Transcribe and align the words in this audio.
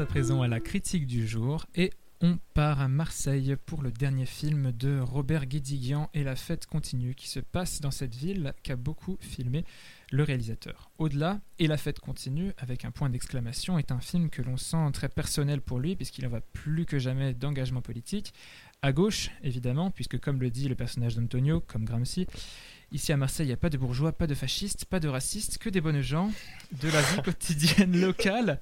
à 0.00 0.06
présent 0.06 0.42
à 0.42 0.48
la 0.48 0.60
critique 0.60 1.06
du 1.06 1.26
jour 1.26 1.66
et 1.74 1.90
on 2.20 2.38
part 2.54 2.80
à 2.80 2.88
Marseille 2.88 3.56
pour 3.66 3.82
le 3.82 3.90
dernier 3.90 4.26
film 4.26 4.70
de 4.70 5.00
Robert 5.00 5.46
Guédiguian 5.46 6.08
et 6.14 6.22
la 6.22 6.36
fête 6.36 6.66
continue 6.66 7.14
qui 7.14 7.28
se 7.28 7.40
passe 7.40 7.80
dans 7.80 7.90
cette 7.90 8.14
ville 8.14 8.54
qu'a 8.62 8.76
beaucoup 8.76 9.16
filmé 9.20 9.64
le 10.12 10.22
réalisateur. 10.22 10.90
Au-delà, 10.98 11.40
et 11.58 11.66
la 11.66 11.76
fête 11.76 11.98
continue, 11.98 12.52
avec 12.58 12.84
un 12.84 12.92
point 12.92 13.10
d'exclamation, 13.10 13.78
est 13.78 13.90
un 13.90 14.00
film 14.00 14.30
que 14.30 14.42
l'on 14.42 14.56
sent 14.56 14.90
très 14.92 15.08
personnel 15.08 15.60
pour 15.60 15.80
lui 15.80 15.96
puisqu'il 15.96 16.26
en 16.26 16.30
va 16.30 16.40
plus 16.40 16.86
que 16.86 16.98
jamais 16.98 17.34
d'engagement 17.34 17.82
politique. 17.82 18.34
À 18.82 18.92
gauche, 18.92 19.30
évidemment, 19.42 19.90
puisque 19.90 20.18
comme 20.20 20.40
le 20.40 20.50
dit 20.50 20.68
le 20.68 20.74
personnage 20.74 21.16
d'Antonio, 21.16 21.60
comme 21.60 21.84
Gramsci, 21.84 22.26
Ici 22.90 23.12
à 23.12 23.18
Marseille, 23.18 23.44
il 23.44 23.50
n'y 23.50 23.54
a 23.54 23.58
pas 23.58 23.68
de 23.68 23.76
bourgeois, 23.76 24.12
pas 24.12 24.26
de 24.26 24.34
fascistes, 24.34 24.86
pas 24.86 24.98
de 24.98 25.08
racistes, 25.08 25.58
que 25.58 25.68
des 25.68 25.82
bonnes 25.82 26.00
gens, 26.00 26.32
de 26.80 26.88
la 26.88 27.02
vie 27.02 27.20
quotidienne 27.24 28.00
locale. 28.00 28.58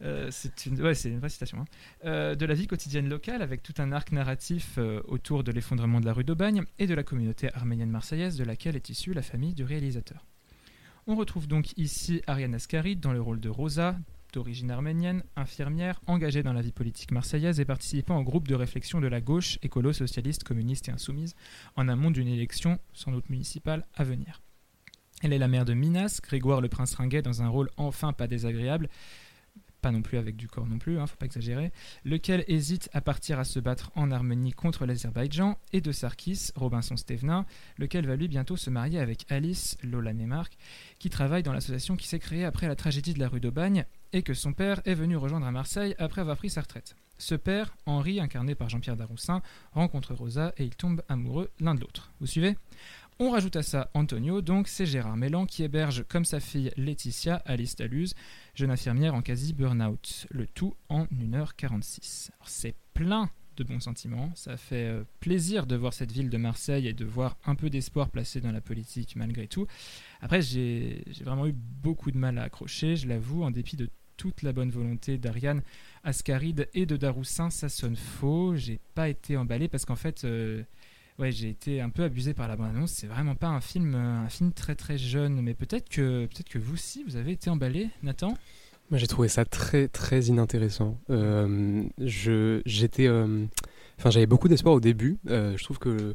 Euh, 0.00 0.28
c'est 0.30 0.64
une, 0.64 0.80
ouais, 0.80 0.94
c'est 0.94 1.10
une 1.10 1.18
vraie 1.18 1.28
citation. 1.28 1.58
Hein. 1.58 1.64
Euh, 2.06 2.34
de 2.34 2.46
la 2.46 2.54
vie 2.54 2.66
quotidienne 2.66 3.10
locale, 3.10 3.42
avec 3.42 3.62
tout 3.62 3.74
un 3.76 3.92
arc 3.92 4.10
narratif 4.12 4.76
euh, 4.78 5.02
autour 5.04 5.44
de 5.44 5.52
l'effondrement 5.52 6.00
de 6.00 6.06
la 6.06 6.14
rue 6.14 6.24
d'Aubagne 6.24 6.62
et 6.78 6.86
de 6.86 6.94
la 6.94 7.02
communauté 7.02 7.52
arménienne 7.52 7.90
marseillaise 7.90 8.38
de 8.38 8.44
laquelle 8.44 8.74
est 8.74 8.88
issue 8.88 9.12
la 9.12 9.22
famille 9.22 9.52
du 9.52 9.64
réalisateur. 9.64 10.24
On 11.06 11.14
retrouve 11.14 11.46
donc 11.46 11.76
ici 11.76 12.22
Ariane 12.26 12.54
Ascaride 12.54 13.00
dans 13.00 13.12
le 13.12 13.20
rôle 13.20 13.40
de 13.40 13.50
Rosa, 13.50 13.98
d'origine 14.32 14.70
arménienne, 14.70 15.22
infirmière, 15.36 16.00
engagée 16.06 16.42
dans 16.42 16.52
la 16.52 16.62
vie 16.62 16.72
politique 16.72 17.12
marseillaise 17.12 17.60
et 17.60 17.64
participant 17.64 18.18
au 18.18 18.22
groupe 18.22 18.48
de 18.48 18.54
réflexion 18.54 19.00
de 19.00 19.06
la 19.06 19.20
gauche 19.20 19.58
écolo, 19.62 19.92
socialiste, 19.92 20.44
communiste 20.44 20.88
et 20.88 20.92
insoumise 20.92 21.34
en 21.76 21.88
amont 21.88 22.10
d'une 22.10 22.28
élection 22.28 22.78
sans 22.92 23.12
doute 23.12 23.30
municipale 23.30 23.86
à 23.94 24.04
venir. 24.04 24.42
Elle 25.22 25.32
est 25.32 25.38
la 25.38 25.48
mère 25.48 25.64
de 25.64 25.74
Minas, 25.74 26.20
Grégoire 26.22 26.60
le 26.60 26.68
prince 26.68 26.94
ringuet 26.94 27.22
dans 27.22 27.42
un 27.42 27.48
rôle 27.48 27.70
enfin 27.76 28.12
pas 28.12 28.26
désagréable, 28.26 28.88
pas 29.82 29.90
non 29.90 30.00
plus 30.00 30.16
avec 30.16 30.36
du 30.36 30.48
corps 30.48 30.66
non 30.66 30.78
plus, 30.78 30.98
hein, 30.98 31.06
faut 31.06 31.16
pas 31.16 31.26
exagérer, 31.26 31.72
lequel 32.04 32.44
hésite 32.46 32.88
à 32.92 33.00
partir 33.00 33.38
à 33.38 33.44
se 33.44 33.58
battre 33.58 33.90
en 33.96 34.10
Arménie 34.10 34.52
contre 34.52 34.86
l'Azerbaïdjan, 34.86 35.58
et 35.72 35.80
de 35.80 35.92
Sarkis, 35.92 36.50
Robinson 36.54 36.96
Stevenin, 36.96 37.44
lequel 37.76 38.06
va 38.06 38.16
lui 38.16 38.28
bientôt 38.28 38.56
se 38.56 38.70
marier 38.70 39.00
avec 39.00 39.26
Alice 39.28 39.76
Lola 39.82 40.14
Nemark, 40.14 40.56
qui 40.98 41.10
travaille 41.10 41.42
dans 41.42 41.52
l'association 41.52 41.96
qui 41.96 42.08
s'est 42.08 42.20
créée 42.20 42.44
après 42.44 42.68
la 42.68 42.76
tragédie 42.76 43.12
de 43.12 43.18
la 43.18 43.28
rue 43.28 43.40
d'Aubagne, 43.40 43.84
et 44.12 44.22
que 44.22 44.34
son 44.34 44.52
père 44.52 44.80
est 44.84 44.94
venu 44.94 45.16
rejoindre 45.16 45.46
à 45.46 45.52
Marseille 45.52 45.94
après 45.98 46.20
avoir 46.20 46.36
pris 46.36 46.50
sa 46.50 46.60
retraite. 46.60 46.94
Ce 47.18 47.34
père, 47.36 47.76
Henri, 47.86 48.18
incarné 48.18 48.54
par 48.54 48.68
Jean-Pierre 48.68 48.96
Daroussin, 48.96 49.42
rencontre 49.72 50.12
Rosa 50.12 50.52
et 50.56 50.64
ils 50.64 50.74
tombent 50.74 51.02
amoureux 51.08 51.50
l'un 51.60 51.74
de 51.74 51.80
l'autre. 51.80 52.10
Vous 52.20 52.26
suivez? 52.26 52.56
On 53.22 53.30
rajoute 53.30 53.54
à 53.54 53.62
ça 53.62 53.88
Antonio, 53.94 54.42
donc 54.42 54.66
c'est 54.66 54.84
Gérard 54.84 55.16
Mélan 55.16 55.46
qui 55.46 55.62
héberge 55.62 56.04
comme 56.08 56.24
sa 56.24 56.40
fille 56.40 56.72
Laetitia 56.76 57.36
Alice 57.46 57.76
Taluse, 57.76 58.14
jeune 58.56 58.72
infirmière 58.72 59.14
en 59.14 59.22
quasi 59.22 59.52
burn-out, 59.52 60.26
le 60.30 60.48
tout 60.48 60.74
en 60.88 61.04
1h46. 61.04 62.30
C'est 62.44 62.74
plein 62.94 63.30
de 63.56 63.62
bons 63.62 63.78
sentiments, 63.78 64.32
ça 64.34 64.56
fait 64.56 64.86
euh, 64.86 65.04
plaisir 65.20 65.66
de 65.66 65.76
voir 65.76 65.94
cette 65.94 66.10
ville 66.10 66.30
de 66.30 66.36
Marseille 66.36 66.88
et 66.88 66.94
de 66.94 67.04
voir 67.04 67.36
un 67.44 67.54
peu 67.54 67.70
d'espoir 67.70 68.10
placé 68.10 68.40
dans 68.40 68.50
la 68.50 68.60
politique 68.60 69.14
malgré 69.14 69.46
tout. 69.46 69.68
Après, 70.20 70.42
j'ai 70.42 71.04
vraiment 71.22 71.46
eu 71.46 71.52
beaucoup 71.54 72.10
de 72.10 72.18
mal 72.18 72.38
à 72.38 72.42
accrocher, 72.42 72.96
je 72.96 73.06
l'avoue, 73.06 73.44
en 73.44 73.52
dépit 73.52 73.76
de 73.76 73.88
toute 74.16 74.42
la 74.42 74.52
bonne 74.52 74.70
volonté 74.70 75.16
d'Ariane 75.16 75.62
Ascaride 76.02 76.68
et 76.74 76.86
de 76.86 76.96
Daroussin, 76.96 77.50
ça 77.50 77.68
sonne 77.68 77.96
faux, 77.96 78.56
j'ai 78.56 78.80
pas 78.94 79.08
été 79.08 79.36
emballé 79.36 79.68
parce 79.68 79.84
qu'en 79.84 79.96
fait... 79.96 80.24
Euh, 80.24 80.64
ouais, 81.22 81.32
j'ai 81.32 81.48
été 81.48 81.80
un 81.80 81.88
peu 81.88 82.02
abusé 82.02 82.34
par 82.34 82.48
la 82.48 82.56
bande-annonce. 82.56 82.90
C'est 82.90 83.06
vraiment 83.06 83.36
pas 83.36 83.46
un 83.46 83.60
film, 83.60 83.94
euh, 83.94 84.24
un 84.24 84.28
film 84.28 84.52
très 84.52 84.74
très 84.74 84.98
jeune, 84.98 85.40
mais 85.40 85.54
peut-être 85.54 85.88
que 85.88 86.26
peut-être 86.26 86.48
que 86.48 86.58
vous 86.58 86.74
aussi 86.74 87.04
vous 87.04 87.16
avez 87.16 87.32
été 87.32 87.48
emballé, 87.48 87.88
Nathan? 88.02 88.36
Moi, 88.90 88.98
j'ai 88.98 89.06
trouvé 89.06 89.28
ça 89.28 89.44
très 89.44 89.88
très 89.88 90.24
inintéressant. 90.24 90.98
Euh, 91.08 91.84
je 91.98 92.60
j'étais, 92.66 93.06
euh, 93.06 93.46
enfin, 93.98 94.10
j'avais 94.10 94.26
beaucoup 94.26 94.48
d'espoir 94.48 94.74
au 94.74 94.80
début. 94.80 95.18
je 95.24 95.62
trouve 95.62 95.78
que 95.78 96.12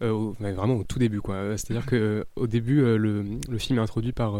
vraiment 0.00 0.76
au 0.76 0.84
tout 0.84 0.98
début, 0.98 1.20
quoi. 1.20 1.56
C'est-à-dire 1.56 1.86
que 1.86 2.26
au 2.36 2.46
début, 2.46 2.80
le, 2.80 3.24
le, 3.48 3.58
film 3.58 3.78
est 3.78 3.82
introduit 3.82 4.12
par 4.12 4.36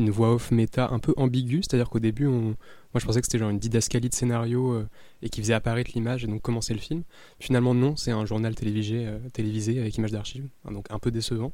une 0.00 0.10
voix 0.10 0.32
off 0.32 0.50
méta 0.50 0.88
un 0.90 0.98
peu 0.98 1.12
ambiguë, 1.16 1.62
c'est-à-dire 1.62 1.88
qu'au 1.88 1.98
début, 1.98 2.26
on... 2.26 2.40
moi 2.40 2.56
je 2.96 3.04
pensais 3.04 3.20
que 3.20 3.26
c'était 3.26 3.38
genre 3.38 3.50
une 3.50 3.58
didascalie 3.58 4.08
de 4.08 4.14
scénario 4.14 4.72
euh, 4.72 4.88
et 5.22 5.28
qui 5.28 5.40
faisait 5.40 5.54
apparaître 5.54 5.90
l'image 5.94 6.24
et 6.24 6.26
donc 6.26 6.42
commencer 6.42 6.74
le 6.74 6.80
film. 6.80 7.02
Finalement, 7.38 7.74
non, 7.74 7.96
c'est 7.96 8.10
un 8.10 8.24
journal 8.24 8.54
télévisé, 8.54 9.06
euh, 9.06 9.18
télévisé 9.32 9.78
avec 9.80 9.96
image 9.96 10.12
d'archives, 10.12 10.48
donc 10.70 10.86
un 10.90 10.98
peu 10.98 11.10
décevant. 11.10 11.52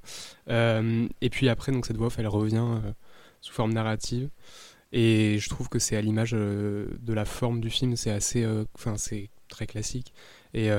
Euh, 0.49 1.09
et 1.21 1.31
puis 1.31 1.49
après, 1.49 1.73
donc 1.73 1.87
cette 1.87 1.97
voix 1.97 2.07
off, 2.07 2.19
elle 2.19 2.29
revient 2.29 2.65
sous 3.41 3.53
forme 3.53 3.73
narrative. 3.73 4.29
Et 4.93 5.39
je 5.39 5.49
trouve 5.49 5.69
que 5.69 5.79
c'est 5.79 5.97
à 5.97 6.01
l'image 6.01 6.31
de 6.31 7.13
la 7.13 7.25
forme 7.25 7.61
du 7.61 7.71
film, 7.71 7.97
c'est 7.97 8.13
assez, 8.13 8.47
enfin 8.75 8.97
c'est 8.97 9.31
très 9.49 9.67
classique 9.67 10.15
et 10.55 10.71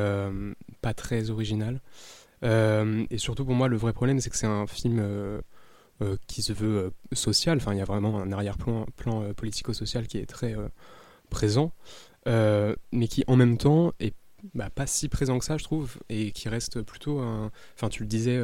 pas 0.82 0.94
très 0.94 1.30
original. 1.30 1.82
Et 2.44 3.18
surtout 3.18 3.46
pour 3.46 3.56
moi, 3.56 3.68
le 3.68 3.78
vrai 3.78 3.94
problème, 3.94 4.20
c'est 4.20 4.30
que 4.30 4.38
c'est 4.38 4.48
un 4.48 4.68
film 4.68 5.42
euh, 6.04 6.16
qui 6.28 6.44
se 6.44 6.54
veut 6.54 6.78
euh, 6.78 7.16
social. 7.16 7.58
Enfin, 7.58 7.74
il 7.74 7.80
y 7.80 7.82
a 7.82 7.86
vraiment 7.86 8.20
un 8.22 8.32
arrière-plan 8.32 8.86
plan, 8.98 9.24
euh, 9.24 9.34
politico-social 9.34 10.06
qui 10.06 10.20
est 10.20 10.28
très 10.28 10.56
présent, 11.32 11.74
mais 12.28 13.08
qui 13.08 13.24
en 13.26 13.36
même 13.36 13.58
temps 13.58 13.94
est 14.00 14.14
bah, 14.54 14.70
pas 14.70 14.86
si 14.86 15.10
présent 15.10 15.40
que 15.40 15.46
ça, 15.46 15.58
je 15.58 15.64
trouve, 15.64 15.98
et 16.10 16.32
qui 16.32 16.50
reste 16.50 16.84
plutôt 16.84 17.20
un. 17.20 17.52
Enfin, 17.76 17.90
tu 17.90 18.04
le 18.04 18.08
disais, 18.08 18.40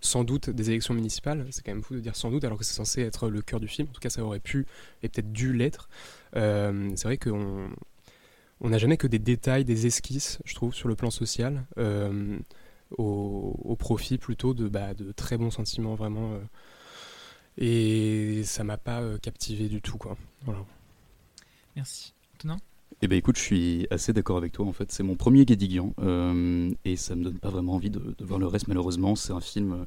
sans 0.00 0.24
doute 0.24 0.48
des 0.48 0.70
élections 0.70 0.94
municipales. 0.94 1.46
C'est 1.50 1.62
quand 1.62 1.72
même 1.72 1.82
fou 1.82 1.94
de 1.94 2.00
dire 2.00 2.16
sans 2.16 2.30
doute, 2.30 2.42
alors 2.44 2.56
que 2.56 2.64
c'est 2.64 2.74
censé 2.74 3.02
être 3.02 3.28
le 3.28 3.42
cœur 3.42 3.60
du 3.60 3.68
film. 3.68 3.88
En 3.90 3.92
tout 3.92 4.00
cas, 4.00 4.08
ça 4.08 4.24
aurait 4.24 4.40
pu 4.40 4.66
et 5.02 5.10
peut-être 5.10 5.30
dû 5.30 5.52
l'être. 5.52 5.90
c'est 6.32 7.04
vrai 7.04 7.18
qu'on 7.18 7.68
on 8.60 8.70
n'a 8.70 8.78
jamais 8.78 8.96
que 8.96 9.06
des 9.06 9.18
détails, 9.18 9.66
des 9.66 9.86
esquisses, 9.86 10.38
je 10.46 10.54
trouve, 10.54 10.74
sur 10.74 10.88
le 10.88 10.94
plan 10.94 11.10
social, 11.10 11.66
au, 12.96 13.76
profit 13.78 14.18
plutôt 14.18 14.54
de, 14.54 14.68
bah, 14.68 14.94
de 14.94 15.12
très 15.12 15.36
bons 15.36 15.50
sentiments 15.50 15.94
vraiment 15.94 16.38
et 17.58 18.42
ça 18.44 18.64
m'a 18.64 18.76
pas 18.76 19.00
euh, 19.00 19.18
captivé 19.18 19.68
du 19.68 19.80
tout, 19.80 19.96
quoi. 19.96 20.16
Voilà. 20.44 20.64
Merci. 21.76 22.14
Antonin? 22.36 22.58
Eh 23.02 23.08
ben 23.08 23.16
écoute, 23.16 23.36
je 23.36 23.42
suis 23.42 23.86
assez 23.90 24.12
d'accord 24.12 24.36
avec 24.36 24.52
toi 24.52 24.66
en 24.66 24.72
fait. 24.72 24.90
C'est 24.92 25.02
mon 25.02 25.16
premier 25.16 25.44
Guédiguian 25.44 25.92
euh, 26.00 26.70
et 26.84 26.96
ça 26.96 27.16
me 27.16 27.24
donne 27.24 27.38
pas 27.38 27.50
vraiment 27.50 27.74
envie 27.74 27.90
de, 27.90 28.14
voir 28.20 28.38
le 28.38 28.46
reste 28.46 28.68
malheureusement. 28.68 29.16
C'est 29.16 29.32
un 29.32 29.40
film 29.40 29.72
euh, 29.72 29.84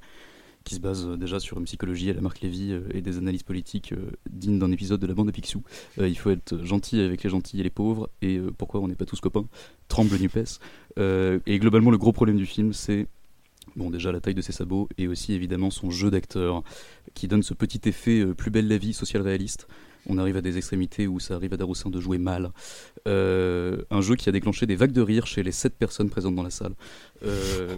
qui 0.65 0.75
se 0.75 0.81
base 0.81 1.07
déjà 1.17 1.39
sur 1.39 1.57
une 1.57 1.63
psychologie 1.63 2.09
à 2.09 2.13
la 2.13 2.21
Marc 2.21 2.41
Lévy 2.41 2.73
et 2.91 3.01
des 3.01 3.17
analyses 3.17 3.43
politiques 3.43 3.93
dignes 4.29 4.59
d'un 4.59 4.71
épisode 4.71 4.99
de 4.99 5.07
la 5.07 5.13
bande 5.13 5.27
de 5.27 5.31
Picsou. 5.31 5.63
il 5.97 6.17
faut 6.17 6.29
être 6.29 6.61
gentil 6.65 6.99
avec 6.99 7.23
les 7.23 7.29
gentils 7.29 7.61
et 7.61 7.63
les 7.63 7.69
pauvres 7.69 8.09
et 8.21 8.37
pourquoi 8.57 8.81
on 8.81 8.89
n'est 8.89 8.95
pas 8.95 9.05
tous 9.05 9.21
copains? 9.21 9.45
Tremble 9.87 10.17
Nupes. 10.17 10.59
Et 10.97 11.59
globalement, 11.59 11.91
le 11.91 11.97
gros 11.97 12.11
problème 12.11 12.37
du 12.37 12.45
film, 12.45 12.73
c'est 12.73 13.07
Bon, 13.77 13.91
déjà 13.91 14.11
la 14.11 14.19
taille 14.19 14.33
de 14.33 14.41
ses 14.41 14.53
sabots 14.53 14.89
et 14.97 15.07
aussi 15.07 15.33
évidemment 15.33 15.69
son 15.69 15.91
jeu 15.91 16.09
d'acteur 16.09 16.63
qui 17.13 17.27
donne 17.27 17.43
ce 17.43 17.53
petit 17.53 17.87
effet 17.87 18.21
euh, 18.21 18.33
plus 18.33 18.49
belle 18.49 18.67
la 18.67 18.77
vie 18.77 18.91
social 18.91 19.21
réaliste. 19.21 19.67
On 20.09 20.17
arrive 20.17 20.35
à 20.35 20.41
des 20.41 20.57
extrémités 20.57 21.05
où 21.05 21.19
ça 21.19 21.35
arrive 21.35 21.53
à 21.53 21.57
Daroussin 21.57 21.91
de 21.91 21.99
jouer 21.99 22.17
mal. 22.17 22.51
Euh, 23.07 23.83
un 23.91 24.01
jeu 24.01 24.15
qui 24.15 24.29
a 24.29 24.31
déclenché 24.31 24.65
des 24.65 24.75
vagues 24.75 24.93
de 24.93 25.01
rire 25.01 25.27
chez 25.27 25.43
les 25.43 25.51
7 25.51 25.75
personnes 25.75 26.09
présentes 26.09 26.33
dans 26.33 26.41
la 26.41 26.49
salle. 26.49 26.73
Euh, 27.23 27.77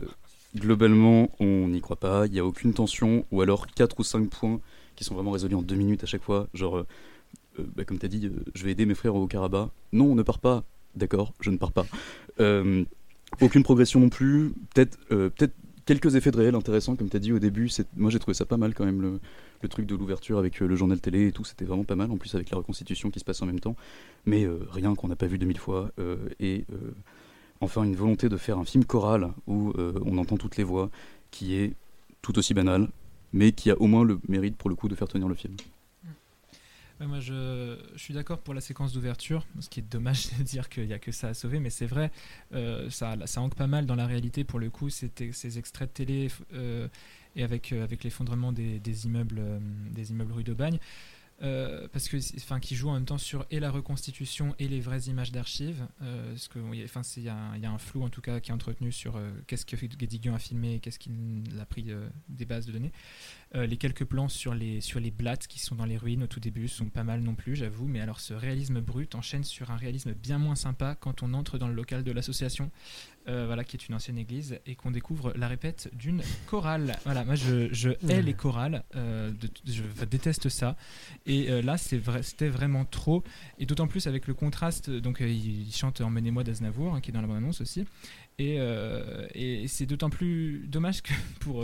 globalement, 0.55 1.29
on 1.41 1.67
n'y 1.67 1.81
croit 1.81 1.97
pas, 1.99 2.27
il 2.27 2.31
n'y 2.31 2.39
a 2.39 2.45
aucune 2.45 2.73
tension, 2.73 3.25
ou 3.31 3.41
alors 3.41 3.67
4 3.67 3.99
ou 3.99 4.03
5 4.03 4.29
points 4.29 4.61
qui 4.95 5.03
sont 5.03 5.15
vraiment 5.15 5.31
résolus 5.31 5.55
en 5.55 5.61
2 5.61 5.75
minutes 5.75 6.03
à 6.03 6.07
chaque 6.07 6.23
fois. 6.23 6.47
Genre, 6.53 6.85
bah, 7.57 7.83
comme 7.83 7.99
tu 7.99 8.05
as 8.05 8.09
dit, 8.09 8.31
je 8.53 8.63
vais 8.63 8.71
aider 8.71 8.85
mes 8.85 8.95
frères 8.95 9.15
au 9.15 9.27
Karabakh. 9.27 9.69
Non, 9.91 10.05
on 10.05 10.15
ne 10.15 10.23
part 10.23 10.39
pas. 10.39 10.63
D'accord, 10.95 11.33
je 11.41 11.49
ne 11.49 11.57
pars 11.57 11.71
pas. 11.73 11.87
Aucune 13.41 13.63
progression 13.63 13.99
non 13.99 14.09
plus. 14.09 14.53
Peut-être 14.73 14.97
peut-être 15.07 15.53
quelques 15.89 16.13
effets 16.13 16.29
de 16.29 16.37
réel 16.37 16.53
intéressants, 16.53 16.95
comme 16.95 17.09
tu 17.09 17.17
as 17.17 17.19
dit 17.19 17.33
au 17.33 17.39
début. 17.39 17.67
Moi, 17.97 18.11
j'ai 18.11 18.19
trouvé 18.19 18.35
ça 18.35 18.45
pas 18.45 18.57
mal 18.57 18.75
quand 18.75 18.85
même, 18.85 19.01
le, 19.01 19.67
truc 19.69 19.87
de 19.87 19.95
l'ouverture 19.95 20.37
avec 20.37 20.61
euh, 20.61 20.67
le 20.67 20.75
journal 20.75 21.01
télé 21.01 21.29
et 21.29 21.31
tout. 21.31 21.43
C'était 21.43 21.65
vraiment 21.65 21.83
pas 21.83 21.95
mal, 21.95 22.11
en 22.11 22.17
plus 22.17 22.35
avec 22.35 22.51
la 22.51 22.57
reconstitution 22.57 23.09
qui 23.09 23.19
se 23.19 23.25
passe 23.25 23.41
en 23.41 23.47
même 23.47 23.59
temps. 23.59 23.75
Mais 24.27 24.43
euh, 24.43 24.59
rien 24.69 24.93
qu'on 24.93 25.07
n'a 25.07 25.15
pas 25.15 25.25
vu 25.25 25.39
de 25.39 25.47
mille 25.47 25.57
fois. 25.57 25.89
Euh, 25.97 26.29
et 26.39 26.65
enfin, 27.59 27.83
une 27.83 27.95
volonté 27.95 28.29
de 28.29 28.37
faire 28.37 28.59
un 28.59 28.65
film 28.65 28.85
choral 28.85 29.31
où 29.47 29.73
on 30.05 30.17
entend 30.19 30.37
toutes 30.37 30.57
les 30.57 30.63
voix, 30.63 30.91
qui 31.31 31.55
est 31.55 31.73
tout 32.21 32.37
aussi 32.37 32.53
banal, 32.53 32.87
mais 33.33 33.51
qui 33.51 33.71
a 33.71 33.81
au 33.81 33.87
moins 33.87 34.03
le 34.03 34.19
mérite 34.27 34.57
pour 34.57 34.69
le 34.69 34.75
coup 34.75 34.89
de 34.89 34.95
faire 34.95 35.07
tenir 35.07 35.27
le 35.27 35.33
film 35.33 35.55
moi, 37.07 37.19
je, 37.19 37.77
suis 37.95 38.13
d'accord 38.13 38.39
pour 38.39 38.53
la 38.53 38.61
séquence 38.61 38.93
d'ouverture, 38.93 39.45
ce 39.59 39.69
qui 39.69 39.79
est 39.79 39.89
dommage 39.89 40.29
de 40.37 40.43
dire 40.43 40.69
qu'il 40.69 40.85
n'y 40.85 40.93
a 40.93 40.99
que 40.99 41.11
ça 41.11 41.29
à 41.29 41.33
sauver, 41.33 41.59
mais 41.59 41.69
c'est 41.69 41.85
vrai, 41.85 42.11
euh, 42.53 42.89
ça, 42.89 43.15
ça 43.25 43.39
manque 43.39 43.55
pas 43.55 43.67
mal 43.67 43.85
dans 43.85 43.95
la 43.95 44.05
réalité 44.05 44.43
pour 44.43 44.59
le 44.59 44.69
coup, 44.69 44.89
ces 44.89 45.57
extraits 45.57 45.89
de 45.89 45.93
télé 45.93 46.27
euh, 46.53 46.87
et 47.35 47.43
avec, 47.43 47.71
euh, 47.71 47.83
avec 47.83 48.03
l'effondrement 48.03 48.51
des, 48.51 49.05
immeubles, 49.05 49.41
des 49.91 50.11
immeubles 50.11 50.33
rue 50.33 50.43
d'Aubagne. 50.43 50.79
euh, 51.41 51.87
parce 51.93 52.09
que 52.09 52.17
enfin 52.35 52.59
qui 52.59 52.75
joue 52.75 52.89
en 52.89 52.95
même 52.95 53.05
temps 53.05 53.17
sur 53.17 53.45
et 53.49 53.61
la 53.61 53.71
reconstitution 53.71 54.53
et 54.59 54.67
les 54.67 54.81
vraies 54.81 55.03
images 55.03 55.31
d'archives 55.31 55.87
parce 55.99 56.49
que 56.49 56.59
enfin 56.83 57.01
il 57.15 57.23
y, 57.23 57.29
a 57.29 57.71
un 57.71 57.77
flou 57.77 58.03
en 58.03 58.09
tout 58.09 58.19
cas 58.19 58.41
qui 58.41 58.51
est 58.51 58.53
entretenu 58.53 58.91
sur 58.91 59.17
qu'est-ce 59.47 59.65
que 59.65 59.77
Guédiguian 59.77 60.35
a 60.35 60.39
filmé 60.39 60.75
et 60.75 60.79
qu'est-ce 60.79 60.99
qu'il 60.99 61.13
a 61.61 61.65
pris 61.65 61.85
des 62.27 62.43
bases 62.43 62.65
de 62.65 62.73
données 62.73 62.91
les 63.53 63.77
quelques 63.77 64.05
plans 64.05 64.27
sur 64.27 64.53
les 64.53 64.79
sur 64.79 64.99
les 64.99 65.09
blattes 65.09 65.47
qui 65.47 65.59
sont 65.59 65.73
dans 65.73 65.85
les 65.85 65.97
ruines 65.97 66.21
au 66.23 66.27
tout 66.27 66.39
début 66.39 66.67
sont 66.67 66.85
pas 66.85 67.03
mal 67.03 67.21
non 67.21 67.33
plus 67.33 67.55
j'avoue 67.55 67.87
mais 67.87 67.99
alors 67.99 68.19
ce 68.19 68.35
réalisme 68.35 68.79
brut 68.79 69.15
enchaîne 69.15 69.43
sur 69.43 69.71
un 69.71 69.75
réalisme 69.75 70.13
bien 70.13 70.37
moins 70.37 70.53
sympa 70.53 70.95
quand 70.99 71.23
on 71.23 71.33
entre 71.33 71.57
dans 71.57 71.67
le 71.67 71.73
local 71.73 72.03
de 72.03 72.11
l'association 72.11 72.69
voilà 73.25 73.63
qui 73.63 73.75
est 73.75 73.87
une 73.87 73.93
ancienne 73.93 74.17
église 74.17 74.59
et 74.65 74.75
qu'on 74.75 74.91
découvre 74.91 75.33
la 75.35 75.47
répète 75.47 75.89
d'une 75.93 76.21
chorale 76.47 76.95
voilà 77.05 77.23
moi 77.23 77.35
je, 77.35 77.73
je 77.73 77.89
hais 78.07 78.21
les 78.21 78.33
chorales 78.35 78.83
je 78.93 80.05
déteste 80.05 80.49
ça 80.49 80.75
et 81.25 81.49
euh, 81.49 81.61
là, 81.61 81.77
c'était 81.77 82.49
vraiment 82.49 82.85
trop. 82.85 83.23
Et 83.57 83.65
d'autant 83.65 83.87
plus 83.87 84.07
avec 84.07 84.27
le 84.27 84.33
contraste. 84.33 84.89
Donc, 84.89 85.21
euh, 85.21 85.27
il, 85.27 85.71
chante 85.73 86.01
Emmenez-moi 86.01 86.43
d'Aznavour, 86.43 86.95
hein, 86.95 87.01
qui 87.01 87.11
est 87.11 87.13
dans 87.13 87.21
la 87.21 87.27
bande-annonce 87.27 87.61
aussi. 87.61 87.85
Et, 88.39 88.55
euh, 88.59 89.27
et 89.35 89.67
c'est 89.67 89.85
d'autant 89.85 90.09
plus 90.09 90.65
dommage 90.67 91.03
que 91.03 91.13
pour, 91.39 91.63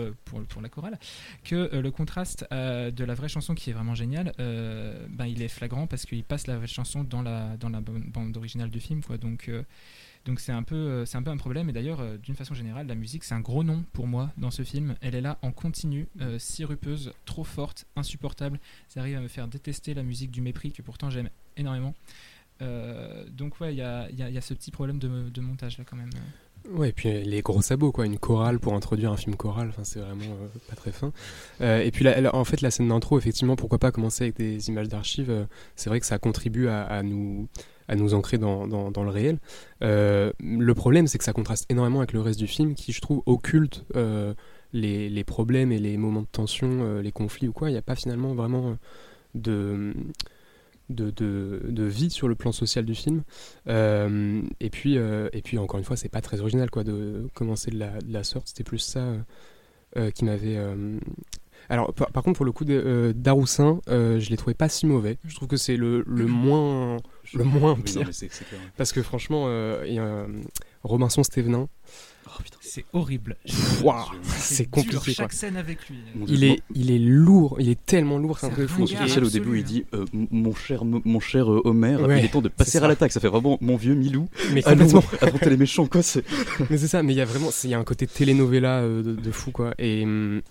la 0.61 0.69
chorale 0.69 0.99
que 1.43 1.75
le 1.75 1.91
contraste 1.91 2.45
de 2.51 3.03
la 3.03 3.13
vraie 3.15 3.29
chanson, 3.29 3.55
qui 3.55 3.69
est 3.71 3.73
vraiment 3.73 3.95
génial, 3.95 4.33
ben, 4.37 5.25
il 5.25 5.41
est 5.41 5.47
flagrant 5.47 5.87
parce 5.87 6.05
qu'il 6.05 6.23
passe 6.23 6.47
la 6.47 6.57
vraie 6.57 6.67
chanson 6.67 7.03
dans 7.03 7.21
la, 7.21 7.57
bande 7.57 8.37
originale 8.37 8.69
du 8.69 8.79
film. 8.79 9.01
Donc. 9.19 9.49
C'est 10.37 10.51
un 10.51 10.63
peu, 10.63 10.75
euh, 10.75 11.05
un 11.13 11.37
problème. 11.37 11.69
Et 11.69 11.73
d'ailleurs, 11.73 11.99
euh, 11.99 12.17
d'une 12.17 12.35
façon 12.35 12.53
générale, 12.53 12.87
la 12.87 12.95
musique 12.95 13.23
c'est 13.23 13.35
un 13.35 13.39
gros 13.39 13.63
nom 13.63 13.83
pour 13.93 14.07
moi 14.07 14.31
dans 14.37 14.51
ce 14.51 14.63
film. 14.63 14.95
Elle 15.01 15.15
est 15.15 15.21
là 15.21 15.37
en 15.41 15.51
continu, 15.51 16.07
euh, 16.21 16.39
sirupeuse, 16.39 17.13
trop 17.25 17.43
forte, 17.43 17.85
insupportable. 17.95 18.59
Ça 18.87 19.01
arrive 19.01 19.17
à 19.17 19.21
me 19.21 19.27
faire 19.27 19.47
détester 19.47 19.93
la 19.93 20.03
musique 20.03 20.31
du 20.31 20.41
mépris 20.41 20.71
que 20.71 20.81
pourtant 20.81 21.09
j'aime 21.09 21.29
énormément. 21.57 21.93
donc 22.59 23.59
ouais, 23.59 23.73
il 23.73 23.77
y 23.77 23.81
a, 23.81 24.41
ce 24.41 24.53
petit 24.53 24.71
problème 24.71 24.97
de, 24.99 25.41
montage 25.41 25.77
là 25.77 25.83
quand 25.83 25.97
même. 25.97 26.09
Ouais, 26.73 26.89
et 26.89 26.93
puis 26.93 27.23
les 27.23 27.41
gros 27.41 27.61
sabots, 27.61 27.91
quoi, 27.91 28.05
une 28.05 28.17
chorale 28.17 28.59
pour 28.59 28.73
introduire 28.73 29.11
un 29.11 29.17
film 29.17 29.35
choral, 29.35 29.69
enfin, 29.69 29.83
c'est 29.83 29.99
vraiment 29.99 30.35
pas 30.67 30.75
très 30.75 30.91
fin. 30.91 31.11
et 31.61 31.91
puis 31.91 32.05
en 32.33 32.43
fait, 32.43 32.61
la 32.61 32.71
scène 32.71 32.87
d'intro, 32.87 33.17
effectivement, 33.19 33.55
pourquoi 33.55 33.77
pas 33.77 33.91
commencer 33.91 34.25
avec 34.25 34.37
des 34.37 34.67
images 34.69 34.87
d'archives 34.87 35.47
C'est 35.75 35.89
vrai 35.89 35.99
que 35.99 36.05
ça 36.05 36.17
contribue 36.17 36.67
à, 36.67 37.03
nous 37.03 37.47
à 37.87 37.95
nous 37.95 38.13
ancrer 38.13 38.37
dans, 38.37 38.67
dans, 38.67 39.03
le 39.03 39.09
réel. 39.09 39.37
Euh, 39.83 40.31
le 40.39 40.73
problème, 40.73 41.07
c'est 41.07 41.17
que 41.17 41.23
ça 41.23 41.33
contraste 41.33 41.65
énormément 41.69 41.99
avec 41.99 42.13
le 42.13 42.21
reste 42.21 42.39
du 42.39 42.47
film, 42.47 42.73
qui, 42.75 42.91
je 42.91 43.01
trouve, 43.01 43.21
occulte 43.25 43.85
euh, 43.95 44.33
les, 44.73 45.09
les, 45.09 45.23
problèmes 45.23 45.71
et 45.71 45.79
les 45.79 45.97
moments 45.97 46.21
de 46.21 46.27
tension, 46.31 46.67
euh, 46.71 47.01
les 47.01 47.11
conflits 47.11 47.47
ou 47.47 47.53
quoi. 47.53 47.69
Il 47.69 47.73
n'y 47.73 47.77
a 47.77 47.83
pas 47.83 47.95
finalement 47.95 48.33
vraiment 48.33 48.77
de, 49.35 49.93
de, 50.89 51.09
de, 51.11 51.61
de, 51.67 51.83
vie 51.83 52.09
sur 52.09 52.27
le 52.27 52.35
plan 52.35 52.51
social 52.51 52.85
du 52.85 52.95
film. 52.95 53.23
et, 53.67 54.69
puis, 54.69 54.95
et 54.95 55.41
puis, 55.43 55.57
encore 55.57 55.79
une 55.79 55.85
fois, 55.85 55.97
c'est 55.97 56.09
pas 56.09 56.21
très 56.21 56.41
original 56.41 56.69
quoi, 56.69 56.83
de 56.83 57.27
commencer 57.33 57.71
de 57.71 57.79
la, 57.79 57.99
de 57.99 58.11
la 58.13 58.23
sorte. 58.23 58.47
C'était 58.49 58.63
plus 58.63 58.79
ça 58.79 59.13
qui 60.13 60.25
m'avait 60.25 60.57
alors, 61.69 61.93
par, 61.93 62.23
contre, 62.23 62.37
pour 62.37 62.45
le 62.45 62.51
coup, 62.51 62.65
euh, 62.69 63.13
Daroussin, 63.15 63.81
euh, 63.89 64.19
je 64.19 64.29
l'ai 64.29 64.37
trouvé 64.37 64.53
pas 64.53 64.69
si 64.69 64.85
mauvais. 64.85 65.17
Je 65.25 65.35
trouve 65.35 65.47
que 65.47 65.57
c'est 65.57 65.77
le, 65.77 66.03
le, 66.07 66.25
moins, 66.25 66.97
le 67.33 67.43
moins 67.43 67.75
pire. 67.75 68.09
Parce 68.77 68.91
que 68.91 69.01
franchement, 69.01 69.45
euh, 69.47 69.83
il 69.87 69.93
y 69.93 69.99
a 69.99 70.25
Robinson 70.83 71.23
Stevenin. 71.23 71.67
Oh, 72.27 72.41
c'est 72.59 72.83
horrible. 72.91 73.37
c'est 74.25 74.69
compliqué. 74.69 75.13
Chaque 75.13 75.31
scène 75.31 75.55
avec 75.55 75.87
lui. 75.87 75.97
il 76.27 76.43
est, 76.43 76.61
il 76.73 76.91
est 76.91 76.99
lourd. 76.99 77.55
Il 77.59 77.69
est 77.69 77.83
tellement 77.85 78.17
lourd. 78.17 78.39
C'est 78.39 78.47
un 78.47 78.49
peu 78.49 78.67
fou. 78.67 78.83
Au 78.83 79.29
début, 79.29 79.59
il 79.59 79.63
dit 79.63 79.85
mon 80.31 80.53
cher, 80.53 80.83
mon 80.83 81.19
cher 81.19 81.47
Homer, 81.47 81.97
il 82.17 82.25
est 82.25 82.29
temps 82.29 82.41
de 82.41 82.49
passer 82.49 82.77
à 82.79 82.87
l'attaque. 82.87 83.11
Ça 83.11 83.19
fait 83.19 83.29
vraiment 83.29 83.57
mon 83.61 83.77
vieux 83.77 83.95
Milou. 83.95 84.27
Mais 84.53 84.61
complètement. 84.61 85.03
Affronter 85.21 85.49
les 85.49 85.57
méchants, 85.57 85.87
quoi. 85.87 86.01
mais 86.69 86.77
c'est 86.77 86.87
ça. 86.87 87.01
Mais 87.03 87.13
il 87.13 87.17
y 87.17 87.21
a 87.21 87.25
vraiment, 87.25 87.49
il 87.63 87.69
y 87.69 87.73
a 87.73 87.79
un 87.79 87.83
côté 87.83 88.05
telenovela 88.05 88.81
de, 88.81 89.01
de, 89.01 89.31
fou, 89.31 89.51
quoi. 89.51 89.73
Et 89.79 90.03
hum, 90.03 90.41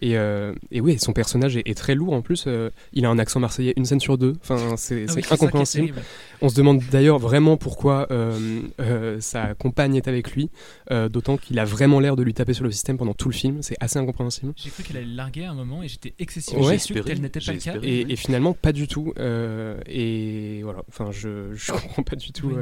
et, 0.00 0.16
euh, 0.16 0.54
et, 0.70 0.80
oui, 0.80 0.98
son 0.98 1.12
personnage 1.12 1.56
est, 1.56 1.76
très 1.76 1.94
lourd 1.94 2.12
en 2.12 2.22
plus. 2.22 2.44
Euh, 2.46 2.70
il 2.92 3.04
a 3.04 3.10
un 3.10 3.18
accent 3.18 3.40
marseillais 3.40 3.74
une 3.76 3.84
scène 3.84 4.00
sur 4.00 4.18
deux. 4.18 4.34
Enfin, 4.42 4.76
c'est 4.76 5.06
ah 5.08 5.34
incompréhensible. 5.34 5.94
On 6.40 6.48
se 6.48 6.54
demande 6.54 6.82
d'ailleurs 6.90 7.18
vraiment 7.18 7.56
pourquoi 7.56 8.06
euh, 8.10 9.20
sa 9.20 9.54
compagne 9.54 9.96
est 9.96 10.08
avec 10.08 10.32
lui, 10.32 10.50
d'autant 10.90 11.36
qu'il 11.36 11.58
a 11.58 11.64
vraiment 11.64 12.00
l'air 12.00 12.16
de 12.16 12.22
lui 12.22 12.34
taper 12.34 12.52
sur 12.52 12.64
le 12.64 12.70
système 12.70 12.98
pendant 12.98 13.14
tout 13.14 13.28
le 13.28 13.34
film. 13.34 13.62
C'est 13.62 13.76
assez 13.80 13.98
incompréhensible. 13.98 14.52
J'ai 14.56 14.70
cru 14.70 14.82
qu'elle 14.82 14.98
allait 14.98 15.06
le 15.06 15.14
larguer 15.14 15.44
à 15.44 15.50
un 15.50 15.54
moment 15.54 15.82
et 15.82 15.88
j'étais 15.88 16.14
excessivement 16.18 16.68
déçu 16.68 16.94
qu'elle 17.02 17.20
n'était 17.20 17.40
pas 17.40 17.52
le 17.52 17.58
cas. 17.58 17.74
Et, 17.82 18.16
finalement, 18.16 18.52
pas 18.52 18.72
du 18.72 18.88
tout. 18.88 19.12
et 19.18 20.60
voilà, 20.62 20.82
enfin, 20.88 21.10
je, 21.10 21.54
je 21.54 21.72
comprends 21.78 22.02
pas 22.02 22.16
du 22.16 22.32
tout. 22.32 22.52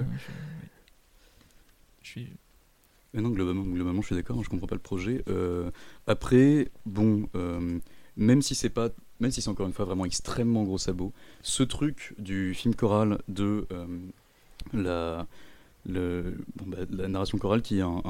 je 2.02 2.08
suis 2.08 2.28
non, 3.20 3.30
globalement, 3.30 4.00
je 4.00 4.06
suis 4.06 4.16
d'accord, 4.16 4.42
je 4.42 4.48
comprends 4.48 4.66
pas 4.66 4.74
le 4.74 4.80
projet. 4.80 5.22
Euh, 5.28 5.70
après, 6.06 6.70
bon, 6.84 7.28
euh, 7.34 7.78
même 8.16 8.42
si 8.42 8.54
c'est 8.54 8.70
pas, 8.70 8.90
même 9.20 9.30
si 9.30 9.40
c'est 9.40 9.48
encore 9.48 9.66
une 9.66 9.72
fois 9.72 9.84
vraiment 9.84 10.04
extrêmement 10.04 10.64
gros 10.64 10.78
sabot, 10.78 11.12
ce 11.42 11.62
truc 11.62 12.14
du 12.18 12.54
film 12.54 12.74
choral 12.74 13.18
de 13.28 13.66
euh, 13.72 13.86
la, 14.72 15.26
le, 15.86 16.36
bah, 16.64 16.78
la 16.90 17.08
narration 17.08 17.38
chorale 17.38 17.62
qui 17.62 17.78
est 17.78 17.82
un, 17.82 18.02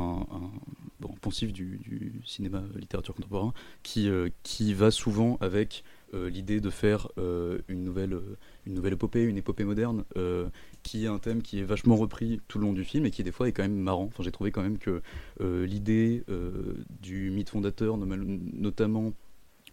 bon, 1.01 1.15
poncif 1.21 1.53
du, 1.53 1.79
du, 1.79 2.21
cinéma 2.25 2.63
littérature 2.77 3.15
contemporain, 3.15 3.53
qui, 3.83 4.11
qui 4.43 4.75
va 4.75 4.91
souvent 4.91 5.39
avec 5.41 5.85
l'idée 6.13 6.61
de 6.61 6.71
faire 6.71 7.09
une 7.17 7.83
nouvelle 7.83 8.19
une 8.67 8.75
nouvelle 8.75 8.95
épopée, 8.95 9.23
une 9.23 9.39
épopée 9.39 9.65
moderne, 9.65 10.05
euh, 10.17 10.49
qui 10.83 11.05
est 11.05 11.09
un 11.09 11.19
thème 11.19 11.43
qui 11.43 11.61
est 11.61 11.65
vachement 11.65 11.97
repris 11.97 12.41
tout 12.49 12.59
le 12.59 12.65
long 12.65 12.73
du 12.73 12.85
film 12.85 13.07
et 13.07 13.11
qui 13.11 13.23
des 13.23 13.33
fois 13.33 13.49
est 13.49 13.53
quand 13.53 13.63
même 13.63 13.77
marrant. 13.77 14.05
Enfin, 14.05 14.23
j'ai 14.23 14.33
trouvé 14.33 14.51
quand 14.51 14.63
même 14.63 14.79
que 14.79 15.03
euh, 15.41 15.67
l'idée 15.67 16.25
euh, 16.29 16.75
du 17.01 17.31
mythe 17.31 17.51
fondateur, 17.51 17.97
notamment 17.97 19.13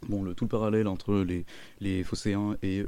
bon, 0.07 0.23
le, 0.23 0.35
tout 0.35 0.45
le 0.45 0.49
parallèle 0.49 0.87
entre 0.87 1.15
les, 1.15 1.45
les 1.79 2.03
phocéens 2.03 2.57
et 2.61 2.85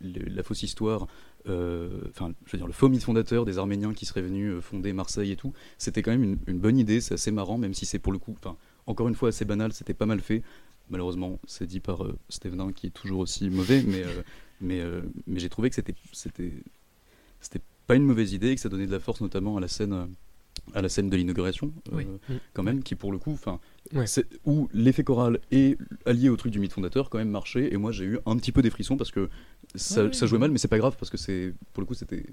la 0.00 0.42
fausse 0.42 0.62
histoire, 0.62 1.06
enfin, 1.46 2.32
je 2.44 2.52
veux 2.52 2.58
dire, 2.58 2.66
le 2.66 2.72
faux 2.72 2.88
mythe 2.88 3.04
fondateur 3.04 3.44
des 3.44 3.58
Arméniens 3.58 3.94
qui 3.94 4.04
seraient 4.04 4.22
venus 4.22 4.60
fonder 4.60 4.92
Marseille 4.92 5.32
et 5.32 5.36
tout, 5.36 5.54
c'était 5.78 6.02
quand 6.02 6.10
même 6.10 6.36
une, 6.46 6.58
bonne 6.58 6.78
idée, 6.78 7.00
c'est 7.00 7.14
assez 7.14 7.30
marrant, 7.30 7.58
même 7.58 7.74
si 7.74 7.86
c'est 7.86 7.98
pour 7.98 8.12
le 8.12 8.18
coup, 8.18 8.36
encore 8.86 9.08
une 9.08 9.14
fois 9.14 9.30
assez 9.30 9.44
banal, 9.44 9.72
c'était 9.72 9.94
pas 9.94 10.06
mal 10.06 10.20
fait. 10.20 10.42
Malheureusement, 10.90 11.38
c'est 11.46 11.66
dit 11.66 11.80
par 11.80 12.06
Stevenin 12.28 12.72
qui 12.72 12.86
est 12.86 12.90
toujours 12.90 13.20
aussi 13.20 13.50
mauvais, 13.50 13.82
mais 13.86 14.04
mais, 14.60 14.80
euh, 14.80 15.02
mais 15.26 15.38
j'ai 15.38 15.48
trouvé 15.48 15.68
que 15.68 15.74
c'était, 15.74 15.94
c'était, 16.12 16.52
c'était 17.40 17.60
pas 17.86 17.94
une 17.94 18.04
mauvaise 18.04 18.32
idée 18.32 18.50
et 18.50 18.54
que 18.54 18.60
ça 18.60 18.68
donnait 18.68 18.86
de 18.86 18.92
la 18.92 19.00
force 19.00 19.20
notamment 19.20 19.56
à 19.56 19.60
la 19.60 19.68
scène, 19.68 19.92
euh, 19.92 20.06
à 20.74 20.82
la 20.82 20.88
scène 20.88 21.08
de 21.08 21.16
l'inauguration, 21.16 21.72
euh, 21.92 22.04
quand 22.52 22.62
même, 22.62 22.82
qui 22.82 22.94
pour 22.94 23.12
le 23.12 23.18
coup, 23.18 23.32
enfin, 23.32 23.60
où 24.44 24.68
l'effet 24.74 25.04
choral 25.04 25.40
est 25.50 25.78
allié 26.06 26.28
au 26.28 26.36
truc 26.36 26.52
du 26.52 26.58
mythe 26.58 26.72
fondateur, 26.72 27.08
quand 27.08 27.18
même 27.18 27.30
marchait. 27.30 27.72
Et 27.72 27.76
moi 27.76 27.92
j'ai 27.92 28.04
eu 28.04 28.18
un 28.26 28.36
petit 28.36 28.52
peu 28.52 28.62
des 28.62 28.70
frissons 28.70 28.96
parce 28.96 29.10
que 29.10 29.28
ça, 29.74 30.12
ça 30.12 30.26
jouait 30.26 30.38
mal, 30.38 30.50
mais 30.50 30.58
c'est 30.58 30.68
pas 30.68 30.78
grave 30.78 30.96
parce 30.98 31.10
que 31.10 31.16
c'est, 31.16 31.54
pour 31.72 31.80
le 31.80 31.86
coup, 31.86 31.94
c'était 31.94 32.24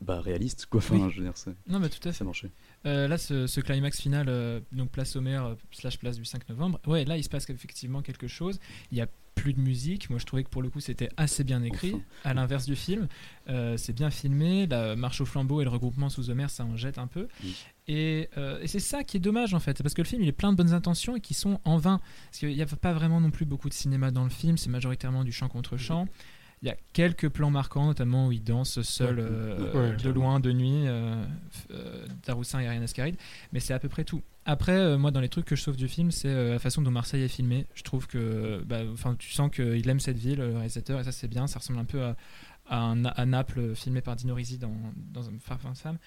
bah, 0.00 0.20
réaliste 0.20 0.66
quoi. 0.66 0.78
Enfin 0.78 1.08
je 1.08 1.20
veux 1.20 1.24
dire 1.24 1.54
non 1.68 1.80
mais 1.80 1.88
tout 1.88 2.06
à 2.06 2.12
fait. 2.12 2.18
ça 2.18 2.24
marchait 2.24 2.50
euh, 2.84 3.08
là 3.08 3.16
ce, 3.16 3.60
climax 3.60 4.00
final 4.00 4.26
euh, 4.28 4.60
donc 4.72 4.90
place 4.90 5.16
Homer 5.16 5.38
euh, 5.38 5.54
slash 5.72 5.98
place 5.98 6.18
du 6.18 6.24
5 6.24 6.48
novembre. 6.50 6.80
Ouais 6.86 7.04
là 7.04 7.16
il 7.16 7.24
se 7.24 7.30
passe 7.30 7.48
effectivement 7.48 8.02
quelque 8.02 8.28
chose. 8.28 8.60
Il 8.90 8.98
y 8.98 9.00
a 9.00 9.08
plus 9.34 9.54
de 9.54 9.60
musique. 9.60 10.10
Moi 10.10 10.18
je 10.18 10.26
trouvais 10.26 10.44
que 10.44 10.50
pour 10.50 10.60
le 10.60 10.68
coup 10.68 10.80
c'était 10.80 11.08
assez 11.16 11.44
bien 11.44 11.62
écrit. 11.62 11.96
À 12.24 12.34
l'inverse 12.34 12.66
du 12.66 12.76
film 12.76 13.08
c'est 13.46 13.94
bien 13.94 14.10
filmé. 14.10 14.66
La 14.66 14.96
marche 14.96 15.22
au 15.22 15.24
flambeau 15.24 15.62
et 15.62 15.64
le 15.64 15.70
regroupement 15.70 16.10
sous 16.10 16.28
Homer 16.28 16.48
ça 16.48 16.64
en 16.64 16.76
jette 16.76 16.98
un 16.98 17.06
peu. 17.06 17.28
Et, 17.88 18.28
et 18.60 18.66
c'est 18.66 18.80
ça 18.80 19.02
qui 19.02 19.16
est 19.16 19.20
dommage 19.20 19.54
en 19.54 19.60
fait. 19.60 19.82
Parce 19.82 19.94
que 19.94 20.02
le 20.02 20.08
film 20.08 20.22
il 20.22 20.28
est 20.28 20.32
plein 20.32 20.52
de 20.52 20.56
bonnes 20.58 20.74
intentions 20.74 21.16
et 21.16 21.20
qui 21.20 21.32
sont 21.32 21.58
en 21.64 21.78
vain. 21.78 22.00
Parce 22.26 22.40
qu'il 22.40 22.54
n'y 22.54 22.62
a 22.62 22.66
pas 22.66 22.92
vraiment 22.92 23.20
non 23.20 23.30
plus 23.30 23.46
beaucoup 23.46 23.70
de 23.70 23.74
cinéma 23.74 24.10
dans 24.10 24.24
le 24.24 24.30
film. 24.30 24.58
C'est 24.58 24.70
majoritairement 24.70 25.24
du 25.24 25.32
chant 25.32 25.48
contre 25.48 25.78
chant 25.78 26.06
il 26.66 26.70
y 26.70 26.72
a 26.72 26.76
quelques 26.92 27.28
plans 27.28 27.50
marquants, 27.50 27.86
notamment 27.86 28.26
où 28.26 28.32
il 28.32 28.42
danse 28.42 28.82
seul 28.82 29.20
euh, 29.20 29.94
de 29.94 30.10
loin, 30.10 30.40
de 30.40 30.50
nuit, 30.50 30.88
euh, 30.88 31.24
euh, 31.70 32.06
Daroussin 32.26 32.58
et 32.58 32.66
Ariane 32.66 32.82
Ascaride, 32.82 33.14
mais 33.52 33.60
c'est 33.60 33.72
à 33.72 33.78
peu 33.78 33.88
près 33.88 34.02
tout. 34.02 34.20
Après, 34.46 34.98
moi, 34.98 35.12
dans 35.12 35.20
les 35.20 35.28
trucs 35.28 35.44
que 35.44 35.54
je 35.54 35.62
sauve 35.62 35.76
du 35.76 35.86
film, 35.86 36.10
c'est 36.10 36.32
la 36.32 36.58
façon 36.58 36.82
dont 36.82 36.90
Marseille 36.90 37.22
est 37.22 37.28
filmé. 37.28 37.66
Je 37.74 37.82
trouve 37.82 38.06
que, 38.06 38.62
bah, 38.64 38.80
tu 39.18 39.32
sens 39.32 39.50
qu'il 39.50 39.88
aime 39.88 40.00
cette 40.00 40.18
ville, 40.18 40.38
le 40.38 40.56
réalisateur, 40.56 41.00
et 41.00 41.04
ça 41.04 41.12
c'est 41.12 41.28
bien. 41.28 41.46
Ça 41.46 41.58
ressemble 41.58 41.80
un 41.80 41.84
peu 41.84 42.02
à, 42.02 42.16
à, 42.68 43.26
Naples, 43.26 43.74
filmé 43.74 44.00
par 44.00 44.14
Dino 44.14 44.34
Risi 44.34 44.58
dans, 44.58 44.74
dans 45.12 45.28
un 45.28 45.32
Far 45.40 45.58
Sam. 45.74 45.98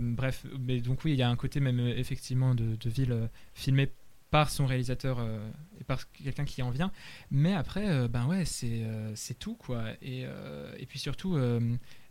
bref, 0.00 0.46
mais 0.60 0.80
donc 0.80 1.04
oui, 1.04 1.12
il 1.12 1.18
y 1.18 1.22
a 1.22 1.28
un 1.28 1.36
côté 1.36 1.60
même 1.60 1.80
effectivement 1.80 2.54
de, 2.54 2.76
de 2.76 2.90
ville 2.90 3.28
filmé 3.54 3.90
par 4.30 4.50
son 4.50 4.66
réalisateur 4.66 5.18
euh, 5.20 5.38
et 5.80 5.84
par 5.84 6.10
quelqu'un 6.12 6.44
qui 6.44 6.62
en 6.62 6.70
vient. 6.70 6.92
Mais 7.30 7.54
après, 7.54 7.88
euh, 7.88 8.08
ben 8.08 8.26
ouais, 8.26 8.44
c'est 8.44 8.82
euh, 8.82 9.12
c'est 9.14 9.38
tout 9.38 9.54
quoi. 9.54 9.84
Et, 10.02 10.24
et 10.78 10.86
puis 10.86 10.98
surtout, 10.98 11.38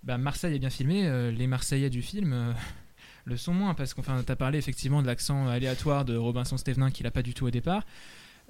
ben 0.03 0.17
Marseille 0.17 0.55
est 0.55 0.59
bien 0.59 0.69
filmé. 0.69 1.31
les 1.31 1.47
Marseillais 1.47 1.89
du 1.89 2.01
film 2.01 2.55
le 3.25 3.37
sont 3.37 3.53
moins 3.53 3.73
parce 3.73 3.93
qu'enfin, 3.93 4.23
tu 4.23 4.31
as 4.31 4.35
parlé 4.35 4.57
effectivement 4.57 5.01
de 5.01 5.07
l'accent 5.07 5.47
aléatoire 5.47 6.05
de 6.05 6.15
Robinson 6.15 6.57
Stevenin 6.57 6.91
qu'il 6.91 7.05
a 7.07 7.11
pas 7.11 7.23
du 7.23 7.33
tout 7.33 7.45
au 7.45 7.51
départ. 7.51 7.83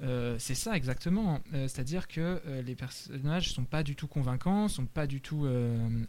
Euh, 0.03 0.35
c'est 0.37 0.55
ça 0.55 0.75
exactement. 0.75 1.41
Euh, 1.53 1.67
c'est-à-dire 1.67 2.07
que 2.07 2.39
euh, 2.45 2.61
les 2.61 2.75
personnages 2.75 3.51
sont 3.51 3.63
pas 3.63 3.81
du 3.81 3.95
tout 3.95 4.07
convaincants, 4.07 4.67
sont 4.67 4.85
pas 4.85 5.07
du 5.07 5.21
tout 5.21 5.47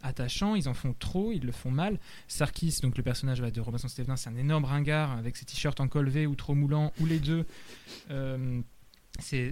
attachants. 0.03 0.55
Ils 0.55 0.69
en 0.69 0.73
font 0.73 0.93
trop, 0.97 1.31
ils 1.31 1.43
le 1.43 1.51
font 1.51 1.71
mal. 1.71 1.99
Sarkis, 2.27 2.79
donc 2.81 2.97
le 2.97 3.03
personnage 3.03 3.39
de 3.39 3.61
Robinson 3.61 3.87
Stevenson, 3.87 4.15
c'est 4.15 4.29
un 4.29 4.37
énorme 4.37 4.65
ringard 4.65 5.11
avec 5.11 5.37
ses 5.37 5.45
t-shirts 5.45 5.79
en 5.79 5.87
col 5.87 6.09
V 6.09 6.27
ou 6.27 6.35
trop 6.35 6.55
moulants 6.55 6.93
ou 6.99 7.05
les 7.05 7.19
deux. 7.19 7.45
c'est 9.19 9.51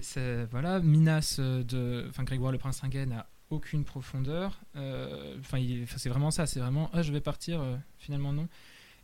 voilà. 0.50 0.80
Minas 0.80 1.36
de, 1.38 2.06
enfin 2.08 2.24
Grégoire 2.24 2.52
le 2.52 2.58
Prince 2.58 2.80
Ringuet 2.80 3.06
n'a 3.06 3.28
aucune 3.50 3.84
profondeur. 3.84 4.60
Enfin, 4.74 5.58
c'est 5.96 6.08
vraiment 6.08 6.30
ça. 6.30 6.46
C'est 6.46 6.60
vraiment 6.60 6.90
ah 6.92 7.02
je 7.02 7.12
vais 7.12 7.20
partir. 7.20 7.62
finalement 7.98 8.32
non. 8.32 8.48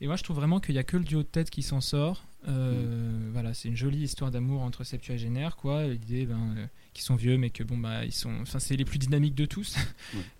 Et 0.00 0.06
moi, 0.06 0.16
je 0.16 0.22
trouve 0.22 0.36
vraiment 0.36 0.60
qu'il 0.60 0.74
n'y 0.74 0.78
a 0.78 0.84
que 0.84 0.96
le 0.96 1.04
duo 1.04 1.22
de 1.22 1.28
tête 1.28 1.50
qui 1.50 1.62
s'en 1.62 1.80
sort. 1.80 2.24
Euh, 2.48 3.28
mm. 3.28 3.32
Voilà, 3.32 3.54
c'est 3.54 3.68
une 3.68 3.76
jolie 3.76 4.02
histoire 4.02 4.30
d'amour 4.30 4.62
entre 4.62 4.84
septuagénaires, 4.84 5.56
quoi. 5.56 5.84
L'idée, 5.84 6.26
ben, 6.26 6.54
euh, 6.56 6.66
qu'ils 6.92 7.04
sont 7.04 7.16
vieux, 7.16 7.38
mais 7.38 7.50
que 7.50 7.62
bon, 7.62 7.78
bah, 7.78 8.04
ils 8.04 8.12
sont. 8.12 8.32
Enfin, 8.42 8.58
c'est 8.58 8.76
les 8.76 8.84
plus 8.84 8.98
dynamiques 8.98 9.34
de 9.34 9.46
tous. 9.46 9.76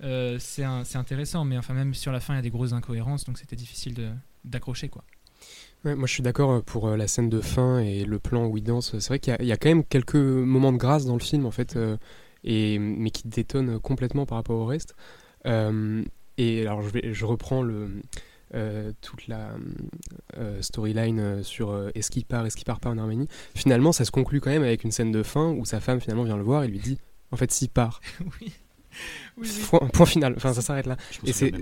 Euh, 0.02 0.38
c'est 0.38 0.64
intéressant, 0.96 1.44
mais 1.44 1.56
enfin, 1.56 1.72
même 1.72 1.94
sur 1.94 2.12
la 2.12 2.20
fin, 2.20 2.34
il 2.34 2.36
y 2.36 2.38
a 2.38 2.42
des 2.42 2.50
grosses 2.50 2.72
incohérences, 2.72 3.24
donc 3.24 3.38
c'était 3.38 3.56
difficile 3.56 4.12
d'accrocher, 4.44 4.88
quoi. 4.88 5.02
Ouais, 5.84 5.94
moi, 5.94 6.06
je 6.06 6.12
suis 6.12 6.22
d'accord 6.22 6.62
pour 6.62 6.88
la 6.90 7.06
scène 7.06 7.28
de 7.28 7.40
fin 7.40 7.78
et 7.78 8.04
le 8.04 8.18
plan 8.18 8.46
où 8.46 8.56
il 8.56 8.62
danse. 8.62 8.98
C'est 8.98 9.08
vrai 9.08 9.18
qu'il 9.18 9.36
y, 9.40 9.52
a 9.52 9.56
quand 9.56 9.68
même 9.68 9.84
quelques 9.84 10.16
moments 10.16 10.72
de 10.72 10.76
grâce 10.76 11.06
dans 11.06 11.14
le 11.14 11.20
film, 11.20 11.46
en 11.46 11.50
fait, 11.50 11.78
et, 12.44 12.78
mais 12.78 13.10
qui 13.10 13.28
détonnent 13.28 13.78
complètement 13.80 14.26
par 14.26 14.36
rapport 14.36 14.58
au 14.58 14.66
reste. 14.66 14.94
et 15.46 16.60
alors, 16.66 16.82
je, 16.82 16.88
vais, 16.90 17.14
je 17.14 17.24
reprends 17.24 17.62
le 17.62 17.90
toute 19.00 19.26
la 19.28 19.50
euh, 20.38 20.62
storyline 20.62 21.20
euh, 21.20 21.42
sur 21.42 21.90
est-ce 21.94 22.10
qu'il 22.10 22.24
part, 22.24 22.46
est-ce 22.46 22.56
qu'il 22.56 22.64
part 22.64 22.80
pas 22.80 22.90
en 22.90 22.98
Arménie. 22.98 23.28
Finalement, 23.54 23.92
ça 23.92 24.04
se 24.04 24.10
conclut 24.10 24.40
quand 24.40 24.50
même 24.50 24.62
avec 24.62 24.84
une 24.84 24.90
scène 24.90 25.12
de 25.12 25.22
fin 25.22 25.50
où 25.50 25.64
sa 25.64 25.80
femme 25.80 26.00
finalement 26.00 26.24
vient 26.24 26.36
le 26.36 26.42
voir 26.42 26.64
et 26.64 26.68
lui 26.68 26.78
dit 26.78 26.98
en 27.30 27.36
fait 27.36 27.50
s'il 27.50 27.70
part. 27.70 28.00
Point, 29.92 30.06
final. 30.06 30.34
Enfin, 30.36 30.52
ça 30.52 30.62
s'arrête 30.62 30.86
là. 30.86 30.96
et 31.26 31.32
c'est 31.32 31.52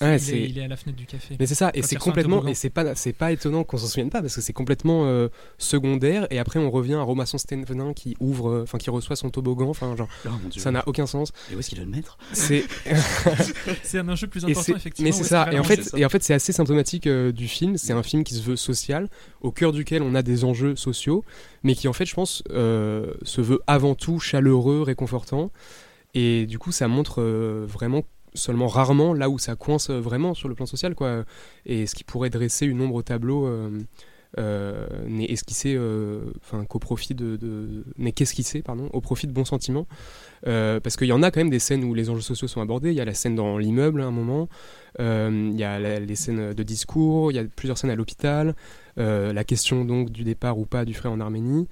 il, 0.00 0.58
est, 0.58 0.64
à 0.64 0.68
la 0.68 0.76
fenêtre 0.76 0.98
du 0.98 1.04
café. 1.04 1.36
Mais 1.38 1.46
c'est 1.46 1.54
ça, 1.54 1.70
et 1.74 1.82
c'est 1.82 1.96
complètement, 1.96 2.46
et 2.46 2.54
c'est 2.54 2.70
pas, 2.70 2.94
c'est 2.94 3.12
pas 3.12 3.32
étonnant 3.32 3.64
qu'on 3.64 3.76
s'en 3.76 3.86
souvienne 3.86 4.08
pas 4.08 4.22
parce 4.22 4.34
que 4.34 4.40
c'est 4.40 4.52
complètement 4.52 5.04
euh, 5.04 5.28
secondaire. 5.58 6.26
Et 6.30 6.38
après, 6.38 6.58
on 6.58 6.70
revient 6.70 6.94
à 6.94 7.02
Romasson 7.02 7.36
Stevenin 7.36 7.92
qui 7.92 8.16
ouvre, 8.18 8.48
euh, 8.48 8.62
enfin 8.62 8.78
qui 8.78 8.88
reçoit 8.88 9.16
son 9.16 9.30
toboggan. 9.30 9.68
Enfin, 9.68 9.94
genre, 9.96 10.08
oh, 10.26 10.30
ça 10.56 10.70
n'a 10.70 10.82
aucun 10.86 11.06
sens. 11.06 11.32
Et 11.52 11.54
où 11.54 11.58
est-ce 11.58 11.68
qu'il 11.68 11.78
va 11.78 11.84
le 11.84 11.90
mettre? 11.90 12.16
C'est, 12.32 12.64
c'est 13.82 13.98
un 13.98 14.08
enjeu 14.08 14.26
plus 14.26 14.44
important 14.44 14.76
effectivement. 14.76 15.08
Mais 15.08 15.12
c'est 15.12 15.24
ça. 15.24 15.52
Et 15.52 15.58
en 15.58 15.64
fait, 15.64 15.90
et 15.94 16.04
en 16.04 16.08
fait, 16.08 16.22
c'est 16.22 16.34
assez 16.34 16.52
symptomatique 16.52 17.06
euh, 17.06 17.30
du 17.30 17.46
film. 17.46 17.76
C'est 17.76 17.92
un 17.92 18.02
film 18.02 18.24
qui 18.24 18.34
se 18.34 18.42
veut 18.42 18.56
social, 18.56 19.08
au 19.42 19.52
cœur 19.52 19.72
duquel 19.72 20.02
on 20.02 20.14
a 20.14 20.22
des 20.22 20.44
enjeux 20.44 20.76
sociaux, 20.76 21.24
mais 21.62 21.74
qui 21.74 21.88
en 21.88 21.92
fait, 21.92 22.06
je 22.06 22.14
pense, 22.14 22.42
se 22.48 23.40
veut 23.40 23.60
avant 23.66 23.94
tout 23.94 24.18
chaleureux, 24.18 24.82
réconfortant. 24.82 25.50
Et 26.14 26.46
du 26.46 26.58
coup, 26.58 26.72
ça 26.72 26.88
montre 26.88 27.22
vraiment 27.22 28.02
seulement 28.34 28.68
rarement 28.68 29.14
là 29.14 29.28
où 29.28 29.38
ça 29.38 29.56
coince 29.56 29.90
vraiment 29.90 30.34
sur 30.34 30.48
le 30.48 30.54
plan 30.54 30.66
social 30.66 30.94
quoi. 30.94 31.24
Et 31.66 31.86
ce 31.86 31.94
qui 31.94 32.04
pourrait 32.04 32.30
dresser 32.30 32.66
une 32.66 32.80
ombre 32.80 32.96
au 32.96 33.02
tableau 33.02 33.46
euh, 33.46 33.70
euh, 34.38 34.86
n'est 35.06 35.30
esquissé 35.30 35.74
euh, 35.76 36.20
enfin 36.40 36.64
qu'au 36.64 36.78
profit 36.78 37.14
de, 37.14 37.84
n'est 37.98 38.12
qu'esquissé 38.12 38.62
pardon 38.62 38.88
au 38.92 39.00
profit 39.00 39.26
de 39.26 39.32
bons 39.32 39.44
sentiments. 39.44 39.86
Parce 40.42 40.96
qu'il 40.96 41.08
y 41.08 41.12
en 41.12 41.22
a 41.22 41.30
quand 41.30 41.40
même 41.40 41.50
des 41.50 41.58
scènes 41.58 41.84
où 41.84 41.94
les 41.94 42.10
enjeux 42.10 42.22
sociaux 42.22 42.48
sont 42.48 42.60
abordés. 42.60 42.90
Il 42.90 42.96
y 42.96 43.00
a 43.00 43.04
la 43.04 43.14
scène 43.14 43.34
dans 43.34 43.58
l'immeuble 43.58 44.00
à 44.00 44.06
un 44.06 44.10
moment. 44.10 44.48
Il 44.98 45.58
y 45.58 45.64
a 45.64 45.78
les 45.78 46.16
scènes 46.16 46.54
de 46.54 46.62
discours. 46.62 47.32
Il 47.32 47.34
y 47.34 47.38
a 47.38 47.44
plusieurs 47.44 47.78
scènes 47.78 47.90
à 47.90 47.96
l'hôpital. 47.96 48.54
La 48.96 49.44
question 49.44 49.84
donc 49.84 50.10
du 50.10 50.24
départ 50.24 50.58
ou 50.58 50.66
pas 50.66 50.84
du 50.84 50.94
frère 50.94 51.12
en 51.12 51.20
Arménie 51.20 51.68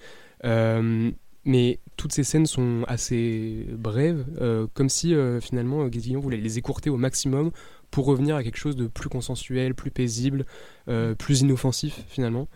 mais 1.45 1.81
toutes 1.97 2.13
ces 2.13 2.25
scènes 2.25 2.47
sont 2.47 2.85
assez 2.89 3.67
brèves, 3.73 4.25
euh, 4.41 4.67
comme 4.75 4.89
si 4.89 5.15
euh, 5.15 5.41
finalement 5.41 5.87
Guézillon 5.87 6.21
voulait 6.21 6.37
les 6.37 6.59
écourter 6.59 6.91
au 6.91 6.97
maximum 6.97 7.51
pour 7.91 8.07
revenir 8.07 8.37
à 8.37 8.43
quelque 8.45 8.59
chose 8.59 8.77
de 8.77 8.87
plus 8.87 9.09
consensuel, 9.09 9.75
plus 9.75 9.91
paisible, 9.91 10.45
euh, 10.89 11.15
plus 11.15 11.41
inoffensif 11.41 12.05
finalement. 12.09 12.49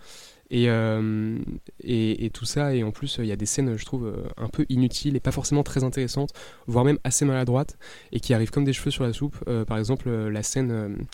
Et, 0.55 0.67
et, 0.67 2.29
tout 2.29 2.45
ça, 2.45 2.75
et 2.75 2.83
en 2.83 2.91
plus, 2.91 3.17
il 3.19 3.25
y 3.25 3.33
a 3.33 3.37
des 3.37 3.47
scènes, 3.47 3.79
je 3.79 3.85
trouve, 3.87 4.15
un 4.37 4.49
peu 4.49 4.67
inutiles 4.69 5.17
et 5.17 5.21
pas 5.21 5.31
forcément 5.31 5.63
très 5.63 5.83
intéressantes, 5.83 6.35
voire 6.67 6.85
même 6.85 6.99
assez 7.05 7.25
maladroites, 7.25 7.79
et 8.13 8.21
qui 8.21 8.35
arrivent 8.35 8.51
comme 8.51 8.67
des 8.67 8.75
cheveux 8.75 8.91
sur 8.91 9.03
la 9.03 9.15
soupe. 9.15 9.43
par 9.65 9.79
exemple, 9.79 10.11
la 10.11 10.43
scène 10.43 11.07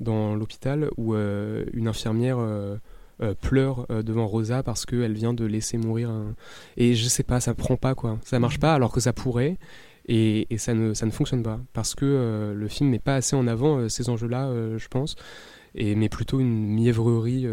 dans 0.00 0.34
l'hôpital 0.34 0.88
où 0.96 1.14
une 1.14 1.88
infirmière 1.88 2.38
euh, 3.22 3.34
pleure 3.34 3.86
euh, 3.90 4.02
devant 4.02 4.26
Rosa 4.26 4.62
parce 4.62 4.86
qu'elle 4.86 5.14
vient 5.14 5.34
de 5.34 5.44
laisser 5.44 5.78
mourir 5.78 6.10
un... 6.10 6.34
Et 6.76 6.94
je 6.94 7.08
sais 7.08 7.22
pas, 7.22 7.40
ça 7.40 7.54
prend 7.54 7.76
pas 7.76 7.94
quoi. 7.94 8.18
Ça 8.24 8.38
marche 8.38 8.58
pas 8.58 8.74
alors 8.74 8.92
que 8.92 9.00
ça 9.00 9.12
pourrait. 9.12 9.56
Et, 10.08 10.46
et 10.50 10.58
ça, 10.58 10.74
ne, 10.74 10.94
ça 10.94 11.06
ne 11.06 11.10
fonctionne 11.10 11.42
pas. 11.42 11.58
Parce 11.72 11.94
que 11.94 12.04
euh, 12.04 12.54
le 12.54 12.68
film 12.68 12.90
met 12.90 12.98
pas 12.98 13.16
assez 13.16 13.34
en 13.36 13.46
avant 13.46 13.88
ces 13.88 14.08
enjeux-là, 14.08 14.50
je 14.76 14.88
pense. 14.88 15.16
Et, 15.74 15.94
mais 15.94 16.08
plutôt 16.08 16.40
une 16.40 16.74
mièvrerie 16.74 17.46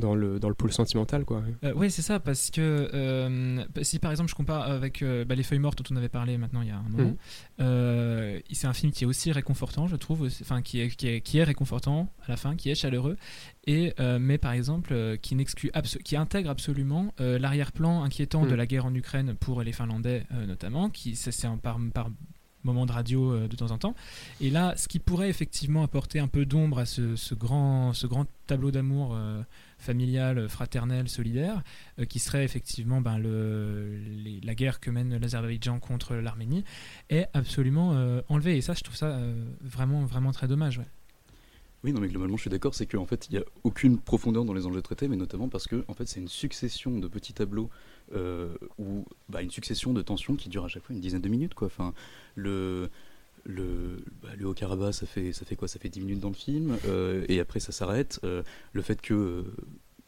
dans 0.00 0.14
le, 0.14 0.40
dans 0.40 0.48
le 0.48 0.54
pôle 0.54 0.72
sentimental. 0.72 1.24
Quoi. 1.24 1.42
Euh, 1.64 1.72
oui, 1.76 1.90
c'est 1.90 2.02
ça, 2.02 2.18
parce 2.18 2.50
que 2.50 2.90
euh, 2.92 3.64
si 3.82 3.98
par 3.98 4.10
exemple 4.10 4.30
je 4.30 4.34
compare 4.34 4.62
avec 4.62 5.02
euh, 5.02 5.24
bah, 5.24 5.34
Les 5.34 5.42
Feuilles 5.42 5.60
Mortes 5.60 5.78
dont 5.78 5.94
on 5.94 5.96
avait 5.96 6.08
parlé 6.08 6.38
maintenant 6.38 6.62
il 6.62 6.68
y 6.68 6.70
a 6.70 6.78
un 6.78 6.88
moment, 6.88 7.16
mhm. 7.58 8.42
c'est 8.50 8.66
un 8.66 8.72
film 8.72 8.92
qui 8.92 9.04
est 9.04 9.06
aussi 9.06 9.30
réconfortant, 9.32 9.86
je 9.86 9.96
trouve, 9.96 10.28
enfin 10.40 10.62
qui 10.62 10.80
est, 10.80 10.88
qui, 10.88 11.08
est, 11.08 11.20
qui 11.20 11.38
est 11.38 11.44
réconfortant 11.44 12.12
à 12.26 12.30
la 12.30 12.36
fin, 12.36 12.56
qui 12.56 12.70
est 12.70 12.74
chaleureux, 12.74 13.16
et, 13.66 13.94
mais 14.18 14.38
par 14.38 14.52
exemple 14.52 15.18
qui, 15.22 15.34
n'exclut 15.34 15.70
qui 16.04 16.16
intègre 16.16 16.50
absolument 16.50 17.14
l'arrière-plan 17.18 18.02
inquiétant 18.02 18.44
de 18.44 18.50
mhm. 18.50 18.56
la 18.56 18.66
guerre 18.66 18.86
en 18.86 18.94
Ukraine 18.94 19.34
pour 19.38 19.62
les 19.62 19.72
Finlandais 19.72 20.24
notamment, 20.46 20.90
qui 20.90 21.14
c'est 21.16 21.46
un 21.46 21.58
par, 21.58 21.78
par 21.94 22.10
moment 22.64 22.86
de 22.86 22.92
radio 22.92 23.46
de 23.46 23.56
temps 23.56 23.70
en 23.70 23.78
temps. 23.78 23.94
Et 24.40 24.50
là, 24.50 24.74
ce 24.76 24.88
qui 24.88 24.98
pourrait 24.98 25.30
effectivement 25.30 25.82
apporter 25.82 26.18
un 26.18 26.28
peu 26.28 26.44
d'ombre 26.44 26.78
à 26.78 26.86
ce, 26.86 27.34
grand, 27.34 27.92
tableau 28.46 28.70
d'amour 28.70 29.16
familiale, 29.80 30.48
fraternelle, 30.48 31.08
solidaire, 31.08 31.62
euh, 31.98 32.04
qui 32.04 32.18
serait 32.18 32.44
effectivement 32.44 33.00
ben, 33.00 33.18
la 33.18 34.54
guerre 34.54 34.78
que 34.78 34.90
mène 34.90 35.16
l'Azerbaïdjan 35.16 35.80
contre 35.80 36.14
l'Arménie, 36.14 36.64
est 37.08 37.26
absolument 37.32 37.94
euh, 37.94 38.20
enlevée. 38.28 38.56
Et 38.56 38.60
ça, 38.60 38.74
je 38.74 38.82
trouve 38.82 38.96
ça 38.96 39.06
euh, 39.06 39.44
vraiment, 39.62 40.04
vraiment 40.04 40.32
très 40.32 40.46
dommage. 40.46 40.80
Oui, 41.82 41.94
non, 41.94 42.00
mais 42.00 42.08
globalement, 42.08 42.36
je 42.36 42.42
suis 42.42 42.50
d'accord, 42.50 42.74
c'est 42.74 42.84
qu'en 42.84 43.06
fait, 43.06 43.28
il 43.30 43.36
n'y 43.36 43.38
a 43.38 43.44
aucune 43.64 43.98
profondeur 43.98 44.44
dans 44.44 44.52
les 44.52 44.66
enjeux 44.66 44.82
traités, 44.82 45.08
mais 45.08 45.16
notamment 45.16 45.48
parce 45.48 45.66
que, 45.66 45.82
en 45.88 45.94
fait, 45.94 46.06
c'est 46.06 46.20
une 46.20 46.28
succession 46.28 46.98
de 46.98 47.08
petits 47.08 47.32
tableaux 47.32 47.70
ou 48.78 49.04
bah, 49.28 49.42
une 49.42 49.50
succession 49.50 49.92
de 49.92 50.02
tensions 50.02 50.36
qui 50.36 50.48
durent 50.48 50.64
à 50.64 50.68
chaque 50.68 50.84
fois 50.84 50.94
une 50.94 51.00
dizaine 51.00 51.20
de 51.20 51.28
minutes, 51.28 51.54
quoi. 51.54 51.66
Enfin, 51.66 51.94
le 52.34 52.90
le, 53.44 54.02
bah, 54.22 54.30
le 54.36 54.46
Haut-Karabakh, 54.46 54.94
ça 54.94 55.06
fait, 55.06 55.32
ça 55.32 55.44
fait 55.44 55.56
quoi? 55.56 55.68
Ça 55.68 55.78
fait 55.78 55.88
10 55.88 56.00
minutes 56.00 56.20
dans 56.20 56.28
le 56.28 56.34
film, 56.34 56.76
euh, 56.86 57.24
et 57.28 57.40
après 57.40 57.60
ça 57.60 57.72
s'arrête. 57.72 58.20
Euh, 58.24 58.42
le 58.72 58.82
fait 58.82 59.00
que, 59.00 59.14
euh, 59.14 59.42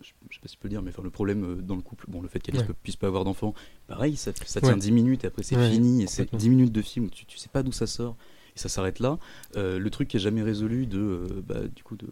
je, 0.00 0.09
sais 0.09 0.40
pas 0.40 0.49
si 0.49 0.54
je 0.54 0.59
peux 0.59 0.68
le 0.68 0.71
dire, 0.71 0.82
mais 0.82 0.90
enfin, 0.90 1.02
le 1.02 1.11
problème 1.11 1.61
dans 1.62 1.76
le 1.76 1.82
couple, 1.82 2.06
bon, 2.09 2.21
le 2.21 2.28
fait 2.28 2.40
qu'Alice 2.40 2.66
ne 2.66 2.73
puisse 2.73 2.97
pas 2.97 3.06
avoir 3.06 3.25
d'enfant, 3.25 3.54
pareil, 3.87 4.16
ça, 4.16 4.32
ça 4.44 4.61
tient 4.61 4.76
10 4.76 4.92
minutes, 4.92 5.25
et 5.25 5.28
après 5.28 5.42
c'est 5.42 5.71
fini, 5.71 6.02
et 6.02 6.06
c'est 6.06 6.35
10 6.35 6.49
minutes 6.49 6.73
de 6.73 6.82
film, 6.82 7.11
tu, 7.11 7.25
tu 7.26 7.38
sais 7.38 7.49
pas 7.49 7.62
d'où 7.62 7.73
ça 7.73 7.87
sort, 7.87 8.16
et 8.56 8.59
ça 8.59 8.68
s'arrête 8.68 9.00
là. 9.00 9.18
le 9.54 9.88
truc 9.88 10.09
qui 10.09 10.16
est 10.16 10.21
jamais 10.21 10.42
résolu 10.42 10.87
de, 10.87 11.42
bah, 11.47 11.66
du 11.68 11.82
coup, 11.82 11.97
de 11.97 12.09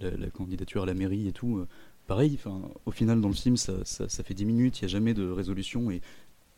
la, 0.00 0.30
candidature 0.30 0.82
à 0.82 0.86
la 0.86 0.94
mairie 0.94 1.28
et 1.28 1.32
tout, 1.32 1.66
pareil, 2.06 2.38
au 2.84 2.90
final, 2.90 3.20
dans 3.20 3.28
le 3.28 3.34
film, 3.34 3.56
ça, 3.56 3.72
ça, 3.84 4.08
ça 4.08 4.22
fait 4.22 4.34
10 4.34 4.44
minutes, 4.44 4.80
il 4.80 4.84
n'y 4.84 4.86
a 4.86 4.88
jamais 4.88 5.14
de 5.14 5.28
résolution, 5.28 5.90
et 5.90 6.00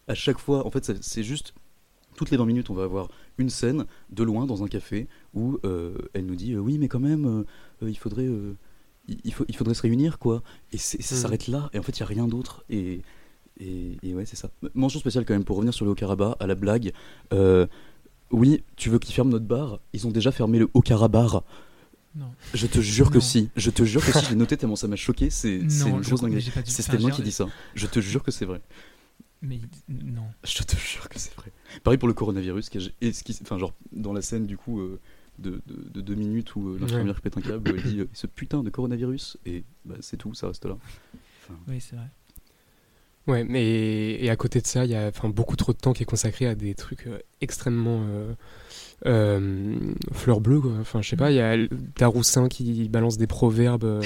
à 0.07 0.15
chaque 0.15 0.39
fois, 0.39 0.67
en 0.67 0.71
fait, 0.71 1.03
c'est 1.03 1.23
juste 1.23 1.55
toutes 2.19 2.31
les 2.31 2.37
20 2.37 2.47
minutes, 2.47 2.71
on 2.71 2.75
va 2.75 2.85
avoir 2.85 3.09
une 3.39 3.49
scène 3.49 3.87
de 4.11 4.25
loin 4.25 4.45
dans 4.45 4.65
un 4.65 4.67
café 4.67 5.07
où 5.35 5.59
euh, 5.65 5.97
elle 6.15 6.27
nous 6.27 6.35
dit 6.35 6.53
euh, 6.53 6.59
oui, 6.59 6.77
mais 6.79 6.89
quand 6.89 7.01
même, 7.01 7.45
euh, 7.83 7.89
il 7.89 7.97
faudrait. 7.97 8.29
il, 9.07 9.33
faut, 9.33 9.45
il 9.49 9.57
faudrait 9.57 9.75
se 9.75 9.83
réunir, 9.83 10.19
quoi. 10.19 10.43
Et, 10.73 10.79
ça 10.79 10.99
mm. 10.99 11.03
s'arrête 11.03 11.47
là, 11.47 11.71
et 11.73 11.79
en 11.79 11.83
fait, 11.83 11.97
il 11.99 12.03
n'y 12.03 12.05
a 12.05 12.09
rien 12.09 12.27
d'autre. 12.27 12.65
Et, 12.69 13.03
et, 13.61 14.15
ouais, 14.15 14.27
c'est 14.27 14.37
ça. 14.37 14.51
Mention 14.75 14.99
spéciale 14.99 15.25
quand 15.25 15.35
même, 15.35 15.45
pour 15.45 15.57
revenir 15.57 15.73
sur 15.73 15.85
le 15.85 15.93
Haut-Karabakh, 15.93 16.37
à 16.41 16.47
la 16.47 16.55
blague. 16.57 16.93
oui, 18.31 18.63
tu 18.77 18.91
veux 18.91 18.99
qu'ils 18.99 19.15
ferment 19.15 19.31
notre 19.31 19.47
bar? 19.47 19.79
Ils 19.93 20.07
ont 20.07 20.11
déjà 20.11 20.33
fermé 20.33 20.59
le 20.59 20.69
Haut-Karabakh. 20.75 21.45
Non. 22.19 22.35
Je 22.53 22.67
te 22.67 22.81
jure 22.81 23.11
que 23.11 23.21
si. 23.21 23.49
Je 23.57 23.71
te 23.71 23.85
jure 23.85 24.05
que 24.05 24.13
si. 24.13 24.27
J'ai 24.29 24.35
noté 24.35 24.57
tellement 24.57 24.77
ça 24.77 24.89
m'a 24.89 24.97
choqué. 24.97 25.31
C'est 25.31 25.57
une 25.57 26.01
grosse 26.01 26.21
dinguerie. 26.21 26.51
C'est 26.65 27.01
moi 27.01 27.11
qui 27.11 27.23
dis 27.23 27.33
ça. 27.33 27.47
Je 27.75 27.87
te 27.87 28.01
jure 28.01 28.23
que 28.23 28.31
c'est 28.31 28.45
vrai. 28.45 28.61
Mais 29.41 29.61
non. 29.89 30.27
Je 30.43 30.63
te 30.65 30.77
jure 30.77 31.09
que 31.09 31.19
c'est 31.19 31.35
vrai. 31.35 31.53
Pareil 31.85 31.99
pour 31.99 32.09
le 32.09 32.15
coronavirus, 32.15 32.71
qui, 32.71 32.93
qui, 33.01 33.39
enfin, 33.43 33.57
genre, 33.57 33.73
dans 33.93 34.13
la 34.13 34.21
scène 34.21 34.47
du 34.47 34.57
coup 34.57 34.81
euh, 34.81 34.99
de, 35.39 35.63
de, 35.67 36.01
deux 36.01 36.17
minutes 36.17 36.57
où 36.57 36.71
euh, 36.71 36.79
l'infirmière 36.81 37.21
pète 37.21 37.39
un 37.39 37.41
câble, 37.41 37.71
elle 37.71 37.83
dit 37.83 38.01
euh, 38.01 38.09
ce 38.13 38.27
putain 38.27 38.65
de 38.65 38.71
coronavirus, 38.71 39.39
et 39.47 39.63
bah, 39.85 39.95
c'est 40.01 40.17
tout, 40.17 40.35
ça 40.35 40.49
reste 40.49 40.65
là. 40.65 40.77
oui, 41.69 41.81
c'est 41.81 41.95
vrai. 41.95 42.09
Ouais, 43.29 43.45
mais 43.45 44.13
et 44.15 44.31
à 44.31 44.37
côté 44.37 44.61
de 44.61 44.67
ça, 44.67 44.85
il 44.87 44.91
y 44.91 44.97
a 44.97 45.13
beaucoup 45.25 45.55
trop 45.55 45.73
de 45.73 45.79
temps 45.79 45.93
qui 45.93 46.03
est 46.03 46.07
consacré 46.07 46.47
à 46.47 46.55
des 46.55 46.75
trucs 46.75 47.07
extrêmement 47.41 48.03
fleurs 49.05 50.41
bleues. 50.41 50.61
Quoi. 50.61 50.73
Enfin, 50.81 51.03
je 51.03 51.11
sais 51.11 51.17
pas, 51.17 51.31
il 51.31 51.37
y 51.37 51.41
a 51.41 51.57
Daroussin 51.99 52.49
qui 52.49 52.89
balance 52.89 53.19
des 53.19 53.27
proverbes 53.27 54.03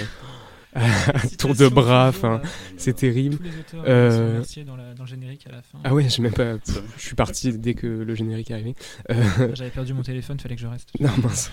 tour 1.38 1.54
de 1.54 1.68
bras, 1.68 2.08
enfin, 2.08 2.40
c'est 2.78 2.94
terrible. 2.96 3.36
Tous 3.36 3.42
les 3.42 3.50
auteurs 3.50 3.84
Euh, 3.86 4.10
sont 4.10 4.26
remerciés 4.28 4.64
dans, 4.64 4.76
la- 4.76 4.94
dans 4.94 5.02
le 5.04 5.08
générique 5.08 5.46
à 5.46 5.52
la 5.52 5.62
fin. 5.62 5.78
Ah 5.84 5.92
ouais, 5.94 6.08
j'ai 6.08 6.22
même 6.22 6.32
pas. 6.32 6.54
Je 6.96 7.02
suis 7.02 7.14
parti 7.14 7.52
dès 7.58 7.74
que 7.74 7.86
le 7.86 8.14
générique 8.14 8.50
est 8.50 8.54
arrivé. 8.54 8.74
Euh, 9.10 9.22
J'avais 9.54 9.70
perdu 9.70 9.92
mon 9.92 10.02
téléphone, 10.02 10.38
fallait 10.40 10.54
que 10.56 10.62
je 10.62 10.66
reste. 10.66 10.88
non 11.00 11.10
mince. 11.22 11.50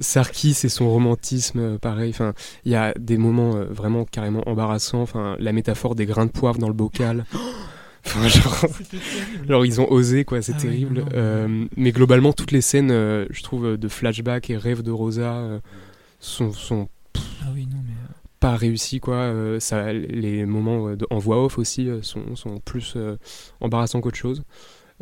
Sarkis 0.00 0.56
et 0.64 0.68
son 0.68 0.88
romantisme, 0.90 1.58
euh, 1.58 1.78
pareil. 1.78 2.10
Enfin, 2.10 2.32
il 2.64 2.72
y 2.72 2.74
a 2.76 2.94
des 2.98 3.18
moments 3.18 3.56
euh, 3.56 3.64
vraiment 3.64 4.04
carrément 4.04 4.42
embarrassants. 4.48 5.02
Enfin, 5.02 5.36
la 5.38 5.52
métaphore 5.52 5.94
des 5.94 6.06
grains 6.06 6.26
de 6.26 6.30
poivre 6.32 6.58
dans 6.58 6.68
le 6.68 6.74
bocal. 6.74 7.24
Enfin, 8.04 8.26
genre, 8.26 8.66
genre, 9.48 9.64
ils 9.64 9.80
ont 9.80 9.88
osé 9.88 10.24
quoi, 10.24 10.42
c'est 10.42 10.50
Ah 10.54 10.56
ouais, 10.56 10.62
terrible. 10.62 10.94
non, 10.98 11.04
non, 11.04 11.10
Euh, 11.14 11.64
mais 11.76 11.92
globalement, 11.92 12.32
toutes 12.32 12.50
les 12.50 12.60
scènes, 12.60 12.90
euh, 12.90 13.26
je 13.30 13.44
trouve, 13.44 13.64
euh, 13.64 13.76
de 13.76 13.86
flashback 13.86 14.50
et 14.50 14.56
rêve 14.56 14.82
de 14.82 14.90
Rosa 14.90 15.34
euh, 15.36 15.60
sont, 16.18 16.52
sont 16.52 16.88
Ah 17.14 17.50
oui, 17.54 17.64
non, 17.70 17.78
mais. 17.86 17.92
euh, 17.92 18.12
pas 18.42 18.56
réussis 18.56 19.00
quoi. 19.00 19.14
Euh, 19.16 19.58
ça, 19.60 19.92
les 19.92 20.44
moments 20.44 20.88
euh, 20.88 20.96
de- 20.96 21.06
en 21.10 21.18
voix 21.18 21.42
off 21.44 21.58
aussi 21.58 21.88
euh, 21.88 22.02
sont, 22.02 22.36
sont 22.36 22.58
plus 22.60 22.94
euh, 22.96 23.16
embarrassants 23.60 24.00
qu'autre 24.02 24.18
chose. 24.18 24.42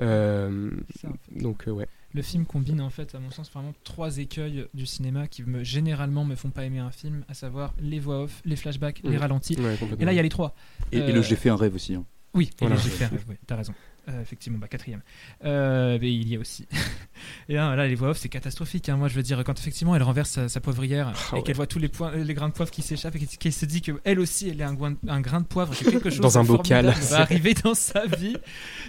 Euh, 0.01 0.71
ça, 1.01 1.09
en 1.09 1.13
fait. 1.13 1.43
donc 1.43 1.67
euh, 1.69 1.73
ouais. 1.73 1.87
Le 2.13 2.23
film 2.23 2.45
combine 2.45 2.81
en 2.81 2.91
fait, 2.91 3.15
à 3.15 3.19
mon 3.21 3.31
sens, 3.31 3.51
vraiment 3.53 3.73
trois 3.85 4.19
écueils 4.19 4.67
du 4.75 4.85
cinéma 4.87 5.27
qui 5.29 5.43
me, 5.43 5.63
généralement 5.63 6.25
me 6.25 6.35
font 6.35 6.51
pas 6.51 6.65
aimer 6.65 6.79
un 6.81 6.91
film, 6.91 7.25
à 7.29 7.35
savoir 7.35 7.75
les 7.81 7.99
voix 8.01 8.23
off, 8.25 8.41
les 8.45 8.57
flashbacks, 8.57 9.01
les 9.05 9.11
Mhm. 9.11 9.17
ralentis. 9.19 9.57
Ouais, 9.61 9.77
Et 9.99 10.05
là, 10.05 10.13
il 10.13 10.17
y 10.17 10.19
a 10.19 10.23
les 10.23 10.29
trois. 10.29 10.55
Et, 10.93 10.99
et 10.99 11.13
le 11.13 11.23
j'ai 11.23 11.37
fait 11.37 11.51
un 11.51 11.57
rêve 11.57 11.75
aussi. 11.75 11.95
hein. 11.95 12.05
Oui, 12.35 12.47
et 12.53 12.55
Voilà. 12.61 12.77
là, 12.77 12.81
j'ai 12.83 12.91
fait 12.91 13.05
un 13.05 13.09
rêve, 13.09 13.25
oui, 13.29 13.37
t'as 13.47 13.57
raison. 13.57 13.75
Euh, 14.11 14.21
effectivement, 14.23 14.59
bah, 14.59 14.67
quatrième. 14.69 15.03
Euh, 15.45 15.99
mais 16.01 16.13
il 16.13 16.29
y 16.29 16.37
a 16.37 16.41
aussi. 16.41 16.67
et 17.49 17.55
là, 17.55 17.77
là, 17.77 17.87
les 17.87 17.95
voix 17.95 18.11
off, 18.11 18.19
c'est 18.19 18.29
catastrophique. 18.29 18.89
hein. 18.89 18.97
Moi, 18.97 19.09
je 19.09 19.15
veux 19.15 19.23
dire, 19.23 19.43
quand 19.45 19.59
effectivement 19.59 19.95
elle 19.95 20.03
renverse 20.03 20.31
sa, 20.31 20.49
sa 20.49 20.61
poivrière 20.61 21.13
Ah 21.15 21.21
et 21.33 21.35
ouais. 21.37 21.43
qu'elle 21.43 21.57
voit 21.57 21.67
tous 21.67 21.79
les, 21.79 21.89
points, 21.89 22.13
les 22.17 22.35
grains 22.35 22.49
de 22.49 22.55
poivre 22.55 22.71
qui 22.71 22.83
s'échappent 22.83 23.17
et 23.17 23.27
qu'elle- 23.27 23.53
se 23.53 23.65
dit 23.67 23.81
qu'elle 23.83 24.19
aussi, 24.21 24.49
elle 24.49 24.61
est 24.61 24.65
un, 24.65 24.75
grain 24.75 25.41
de 25.41 25.47
poivre, 25.47 25.77
que 25.79 25.91
quelque 25.91 26.11
chose 26.11 26.21
Dans 26.21 26.39
un 26.39 26.45
bocal. 26.45 26.87
va 27.11 27.21
arriver 27.21 27.55
dans 27.55 27.75
sa 27.75 28.07
vie. 28.07 28.37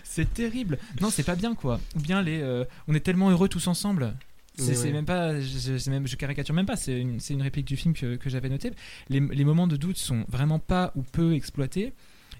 C'est 0.04 0.34
terrible. 0.34 0.78
Non, 1.02 1.10
c'est 1.10 1.24
pas 1.24 1.36
bien, 1.36 1.54
quoi. 1.56 1.80
Ou 1.96 2.00
bien 2.00 2.22
les. 2.22 2.40
euh, 2.42 2.66
on 2.88 2.96
est 2.96 3.00
tellement 3.02 3.30
heureux 3.30 3.48
tous 3.50 3.68
ensemble. 3.68 4.14
C'est 4.58 4.78
ouais. 4.78 4.92
même 4.92 5.06
pas, 5.06 5.40
je, 5.40 5.90
même, 5.90 6.08
je 6.08 6.16
caricature 6.18 6.54
même 6.54 6.66
pas, 6.66 6.76
c'est 6.76 7.00
une, 7.00 7.20
une 7.30 7.42
réplique 7.42 7.66
du 7.66 7.78
film 7.78 7.94
que, 7.94 8.16
que 8.18 8.30
j'avais 8.30 8.50
noté. 8.50 8.72
Les, 9.10 9.20
les 9.22 9.46
moments 9.46 9.66
de 9.66 9.78
doute 9.78 9.98
sont 9.98 10.26
vraiment 10.28 10.60
pas 10.60 10.92
ou 10.96 11.04
peu 11.04 11.34
exploités. 11.34 11.94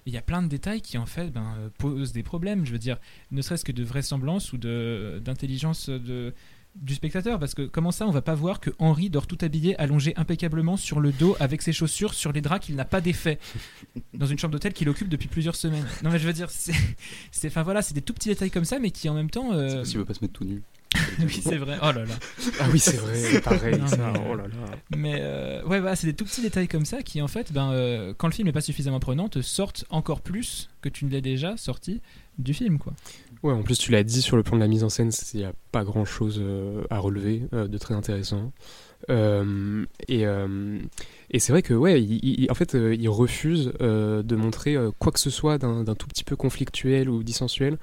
Il 0.06 0.12
y 0.12 0.16
a 0.16 0.22
plein 0.22 0.42
de 0.42 0.48
détails 0.48 0.80
qui 0.80 0.98
en 0.98 1.06
fait 1.06 1.30
ben, 1.30 1.54
euh, 1.58 1.68
posent 1.78 2.12
des 2.12 2.22
problèmes, 2.22 2.66
je 2.66 2.72
veux 2.72 2.78
dire, 2.78 2.98
ne 3.30 3.40
serait-ce 3.42 3.64
que 3.64 3.72
de 3.72 3.84
vraisemblance 3.84 4.52
ou 4.52 4.58
de- 4.58 5.20
d'intelligence 5.24 5.88
de, 5.88 6.34
du 6.74 6.94
spectateur, 6.94 7.38
parce 7.38 7.54
que 7.54 7.62
comment 7.66 7.90
ça 7.92 8.06
on 8.06 8.10
va 8.10 8.22
pas 8.22 8.34
voir 8.34 8.58
que 8.58 8.70
Henri 8.78 9.10
dort 9.10 9.26
tout 9.26 9.38
habillé, 9.42 9.78
allongé 9.78 10.12
impeccablement 10.16 10.76
sur 10.76 10.98
le 11.00 11.12
dos 11.12 11.36
avec 11.38 11.62
ses 11.62 11.72
chaussures 11.72 12.14
sur 12.14 12.32
les 12.32 12.40
draps 12.40 12.66
qu'il 12.66 12.74
n'a 12.76 12.84
pas 12.84 13.00
défait 13.00 13.38
dans 14.14 14.26
une 14.26 14.38
chambre 14.38 14.52
d'hôtel 14.52 14.72
qu'il 14.72 14.88
occupe 14.88 15.08
depuis 15.08 15.28
plusieurs 15.28 15.54
semaines? 15.54 15.86
Non 16.02 16.10
mais 16.10 16.18
je 16.18 16.26
veux 16.26 16.32
dire, 16.32 16.48
c'est, 16.50 16.74
enfin 17.46 17.62
voilà, 17.62 17.80
c'est 17.82 17.94
des 17.94 18.02
tout 18.02 18.12
petits 18.14 18.28
détails 18.30 18.50
comme 18.50 18.64
ça, 18.64 18.78
mais 18.80 18.90
qui 18.90 19.08
en 19.08 19.14
même 19.14 19.30
temps, 19.30 19.52
euh, 19.52 19.84
C'est 19.84 19.90
qu'il 19.90 19.98
veut 19.98 20.04
pas 20.04 20.14
se 20.14 20.20
mettre 20.24 20.32
tout 20.34 20.44
nu. 20.44 20.62
oui 21.20 21.40
c'est 21.42 21.56
vrai. 21.56 21.78
Oh 21.82 21.86
là 21.86 22.04
là. 22.04 22.14
Ah 22.60 22.66
oui, 22.72 22.78
c'est 22.78 22.96
vrai, 22.96 23.40
pareil. 23.44 23.78
Non, 23.78 23.86
ça, 23.86 24.12
mais, 24.14 24.20
oh 24.30 24.34
là 24.34 24.44
là. 24.44 24.76
Mais 24.96 25.18
euh, 25.20 25.62
ouais, 25.64 25.80
voilà, 25.80 25.96
c'est 25.96 26.06
des 26.06 26.14
tout 26.14 26.24
petits 26.24 26.42
détails 26.42 26.68
comme 26.68 26.84
ça 26.84 27.02
qui, 27.02 27.20
en 27.22 27.28
fait, 27.28 27.52
ben, 27.52 27.70
euh, 27.72 28.14
quand 28.16 28.26
le 28.28 28.32
film 28.32 28.46
n'est 28.46 28.52
pas 28.52 28.60
suffisamment 28.60 29.00
prenant, 29.00 29.28
te 29.28 29.40
sortent 29.42 29.84
encore 29.90 30.20
plus 30.20 30.70
que 30.80 30.88
tu 30.88 31.04
ne 31.04 31.10
l'es 31.10 31.20
déjà 31.22 31.56
sorti 31.56 32.00
du 32.38 32.54
film, 32.54 32.78
quoi. 32.78 32.92
Ouais, 33.42 33.52
en 33.52 33.62
plus, 33.62 33.78
tu 33.78 33.90
l'as 33.90 34.04
dit 34.04 34.22
sur 34.22 34.36
le 34.36 34.42
plan 34.42 34.56
de 34.56 34.60
la 34.62 34.68
mise 34.68 34.84
en 34.84 34.88
scène, 34.88 35.10
il 35.34 35.40
n'y 35.40 35.44
a 35.46 35.52
pas 35.72 35.84
grand 35.84 36.04
chose 36.04 36.42
à 36.90 36.98
relever 36.98 37.42
euh, 37.52 37.66
de 37.68 37.78
très 37.78 37.94
intéressant. 37.94 38.52
Euh, 39.10 39.84
et 40.06 40.26
euh, 40.26 40.78
et 41.30 41.40
c'est 41.40 41.52
vrai 41.52 41.62
que, 41.62 41.74
ouais, 41.74 42.00
il, 42.00 42.20
il- 42.44 42.50
en 42.50 42.54
fait, 42.54 42.74
euh, 42.76 42.94
il 42.94 43.08
refuse 43.08 43.72
euh, 43.80 44.22
de 44.22 44.36
montrer 44.36 44.76
euh, 44.76 44.90
quoi 44.98 45.10
que 45.10 45.18
ce 45.18 45.28
soit 45.30 45.58
d'un 45.58 45.82
d'un 45.82 45.96
tout 45.96 46.06
petit 46.06 46.22
peu 46.22 46.36
conflictuel 46.36 47.08
ou 47.10 47.24
dissensuel. 47.24 47.78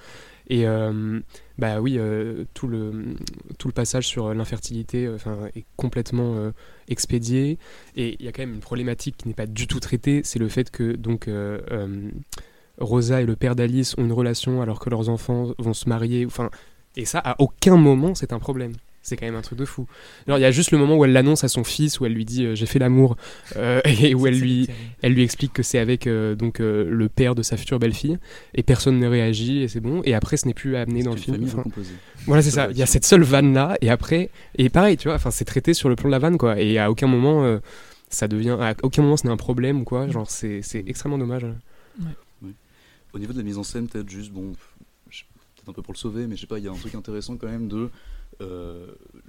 Et 0.50 0.65
euh, 0.65 1.20
bah 1.60 1.79
oui, 1.79 1.98
euh, 1.98 2.46
tout, 2.56 2.68
le, 2.68 3.15
tout 3.60 3.68
le 3.68 3.74
passage 3.74 4.08
sur 4.08 4.34
l'infertilité 4.34 5.06
euh, 5.06 5.15
enfin, 5.15 5.38
est 5.56 5.65
complètement 5.77 6.51
expédié. 6.88 7.60
Et 7.96 8.18
il 8.20 8.25
y 8.25 8.27
a 8.27 8.32
quand 8.32 8.41
même 8.41 8.56
une 8.56 8.60
problématique 8.60 9.18
qui 9.18 9.27
n'est 9.27 9.36
pas 9.36 9.46
du 9.46 9.68
tout 9.68 9.79
traitée, 9.79 10.22
c'est 10.24 10.39
le 10.39 10.50
fait 10.50 10.72
que 10.72 10.94
donc 10.94 11.29
Rosa 12.79 13.22
et 13.22 13.25
le 13.25 13.36
père 13.36 13.56
d'Alice 13.56 13.96
ont 13.98 14.06
une 14.06 14.13
relation 14.13 14.62
alors 14.62 14.80
que 14.80 14.89
leurs 14.89 15.10
enfants 15.10 15.54
vont 15.60 15.74
se 15.74 15.88
marier. 15.88 16.26
Enfin, 16.26 16.50
et 16.95 17.06
ça, 17.06 17.19
à 17.19 17.36
aucun 17.39 17.78
moment, 17.78 18.15
c'est 18.15 18.34
un 18.34 18.39
problème. 18.39 18.74
C'est 19.10 19.17
quand 19.17 19.26
même 19.26 19.36
un 19.36 19.41
truc 19.41 19.58
de 19.58 19.65
fou. 19.65 19.88
Alors, 20.28 20.38
il 20.38 20.41
y 20.41 20.45
a 20.45 20.52
juste 20.52 20.72
le 20.72 20.78
moment 20.78 20.95
où 20.95 21.04
elle 21.04 21.13
l'annonce 21.13 21.43
à 21.43 21.48
son 21.48 21.63
fils, 21.63 22.00
où 22.00 22.06
elle 22.06 22.13
lui 22.13 22.26
dit 22.26 22.45
euh, 22.45 22.56
j'ai 22.56 22.67
fait 22.67 22.80
l'amour, 22.80 23.17
euh, 23.56 23.82
et 23.86 24.13
où 24.13 24.28
elle 24.28 24.39
lui, 24.39 24.67
elle 25.02 25.13
lui 25.13 25.24
explique 25.24 25.54
que 25.54 25.63
c'est 25.63 25.80
avec 25.80 26.06
euh, 26.06 26.36
donc 26.36 26.60
euh, 26.60 26.88
le 26.89 27.10
père 27.10 27.36
de 27.36 27.41
sa 27.41 27.58
future 27.58 27.80
belle-fille, 27.80 28.19
et 28.54 28.63
personne 28.63 29.00
ne 29.00 29.08
réagit, 29.08 29.63
et 29.63 29.67
c'est 29.67 29.80
bon. 29.80 30.02
Et 30.06 30.13
après, 30.13 30.38
ce 30.38 30.48
n'est 30.48 30.54
plus 30.54 30.76
amené 30.76 31.04
dans 31.04 31.12
le 31.12 31.17
film. 31.17 31.43
Enfin, 31.43 31.63
voilà, 32.26 32.41
c'est 32.41 32.52
ça. 32.52 32.67
Il 32.72 32.78
y 32.78 32.84
a 32.84 32.86
cette 32.86 33.06
seule 33.06 33.24
vanne 33.24 33.54
là, 33.54 33.78
et 33.82 33.89
après, 33.89 34.30
et 34.58 34.69
pareil, 34.69 34.98
tu 34.98 35.08
vois, 35.08 35.15
enfin, 35.15 35.32
c'est 35.32 35.45
traité 35.45 35.74
sur 35.74 35.89
le 35.89 35.95
plan 35.95 36.10
de 36.10 36.12
la 36.12 36.19
vanne, 36.19 36.38
quoi. 36.38 36.60
Et 36.60 36.78
à 36.78 36.91
aucun 36.91 37.08
moment, 37.08 37.43
euh, 37.43 37.60
ça 38.10 38.28
devient, 38.28 38.58
à 38.60 38.76
aucun 38.84 39.02
moment, 39.02 39.17
ce 39.17 39.26
n'est 39.26 39.34
un 39.34 39.38
problème 39.38 39.82
ou 39.82 39.84
quoi. 39.84 40.08
Genre, 40.08 40.30
c'est 40.30 40.62
c'est 40.62 40.84
extrêmement 40.88 41.17
dommage. 41.17 41.45
Au 43.12 43.17
niveau 43.17 43.34
de 43.34 43.39
la 43.39 43.43
mise 43.43 43.58
en 43.58 43.63
scène, 43.63 43.88
peut-être 43.88 44.10
juste, 44.10 44.32
bon, 44.32 44.54
peut-être 45.10 45.69
un 45.69 45.74
peu 45.74 45.82
pour 45.82 45.93
le 45.93 45.98
sauver, 45.98 46.28
mais 46.28 46.36
je 46.36 46.41
sais 46.41 46.48
pas, 46.48 46.60
il 46.60 46.65
y 46.65 46.67
a 46.67 46.72
un 46.72 46.76
truc 46.76 46.93
intéressant 46.95 47.38
quand 47.38 47.48
même 47.48 47.67
de. 47.67 47.89
Euh, 48.41 48.88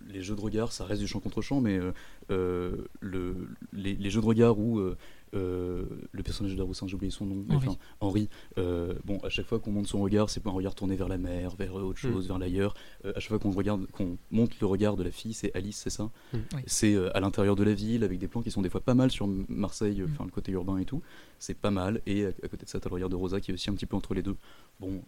les 0.08 0.22
jeux 0.22 0.36
de 0.36 0.40
regard, 0.40 0.72
ça 0.72 0.84
reste 0.84 1.00
du 1.00 1.06
champ 1.08 1.20
contre 1.20 1.42
champ, 1.42 1.60
mais 1.60 1.78
euh, 1.78 1.92
euh, 2.30 2.84
le, 3.00 3.34
les, 3.72 3.94
les 3.94 4.10
jeux 4.10 4.20
de 4.20 4.26
regard 4.26 4.58
où 4.58 4.78
euh, 4.78 5.84
le 6.10 6.22
personnage 6.22 6.52
de 6.52 6.58
Daroussin, 6.58 6.86
j'ai 6.88 6.94
oublié 6.96 7.10
son 7.10 7.26
nom, 7.26 7.44
Henri. 7.50 7.68
enfin, 7.68 7.78
Henri, 8.00 8.28
euh, 8.58 8.94
bon, 9.04 9.18
à 9.18 9.28
chaque 9.28 9.46
fois 9.46 9.58
qu'on 9.60 9.70
monte 9.70 9.86
son 9.86 10.00
regard, 10.00 10.28
c'est 10.30 10.40
pas 10.40 10.50
un 10.50 10.54
regard 10.54 10.74
tourné 10.74 10.96
vers 10.96 11.08
la 11.08 11.18
mer, 11.18 11.54
vers 11.56 11.74
autre 11.74 11.98
chose, 11.98 12.26
vers 12.26 12.38
l'ailleurs. 12.38 12.74
Euh, 13.04 13.12
à 13.14 13.20
chaque 13.20 13.28
fois 13.30 13.38
qu'on 13.38 13.50
regarde, 13.52 13.86
qu'on 13.92 14.16
monte 14.30 14.58
le 14.60 14.66
regard 14.66 14.96
de 14.96 15.02
la 15.04 15.10
fille, 15.12 15.34
c'est 15.34 15.54
Alice, 15.56 15.76
c'est 15.78 15.90
ça 15.90 16.10
Mm. 16.32 16.38
Oui. 16.54 16.62
C'est 16.66 16.96
à 17.14 17.20
l'intérieur 17.20 17.56
de 17.56 17.62
la 17.64 17.74
ville, 17.74 18.02
avec 18.04 18.18
des 18.18 18.26
plans 18.28 18.42
qui 18.42 18.50
sont 18.50 18.62
des 18.62 18.70
fois 18.70 18.80
pas 18.80 18.94
mal 18.94 19.10
sur 19.10 19.26
Marseille, 19.48 20.00
euh, 20.00 20.06
Mm. 20.06 20.12
enfin 20.14 20.24
le 20.24 20.30
côté 20.30 20.52
urbain 20.52 20.78
et 20.78 20.84
tout. 20.84 21.02
C'est 21.38 21.54
pas 21.54 21.70
mal. 21.70 22.00
Et 22.06 22.26
à, 22.26 22.28
à 22.28 22.48
côté 22.48 22.64
de 22.64 22.70
ça, 22.70 22.80
t'as 22.80 22.88
le 22.88 22.94
regard 22.94 23.08
de 23.08 23.16
Rosa 23.16 23.40
qui 23.40 23.50
est 23.50 23.54
aussi 23.54 23.70
un 23.70 23.74
petit 23.74 23.86
peu 23.86 23.96
entre 23.96 24.14
les 24.14 24.22
deux. 24.22 24.36
Bon, 24.80 25.02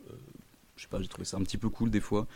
je 0.77 0.83
sais 0.83 0.89
pas, 0.89 1.01
j'ai 1.03 1.09
trouvé 1.09 1.25
ça 1.25 1.37
un 1.37 1.43
petit 1.43 1.59
peu 1.59 1.69
cool 1.69 1.91
des 1.91 2.01
fois. 2.01 2.27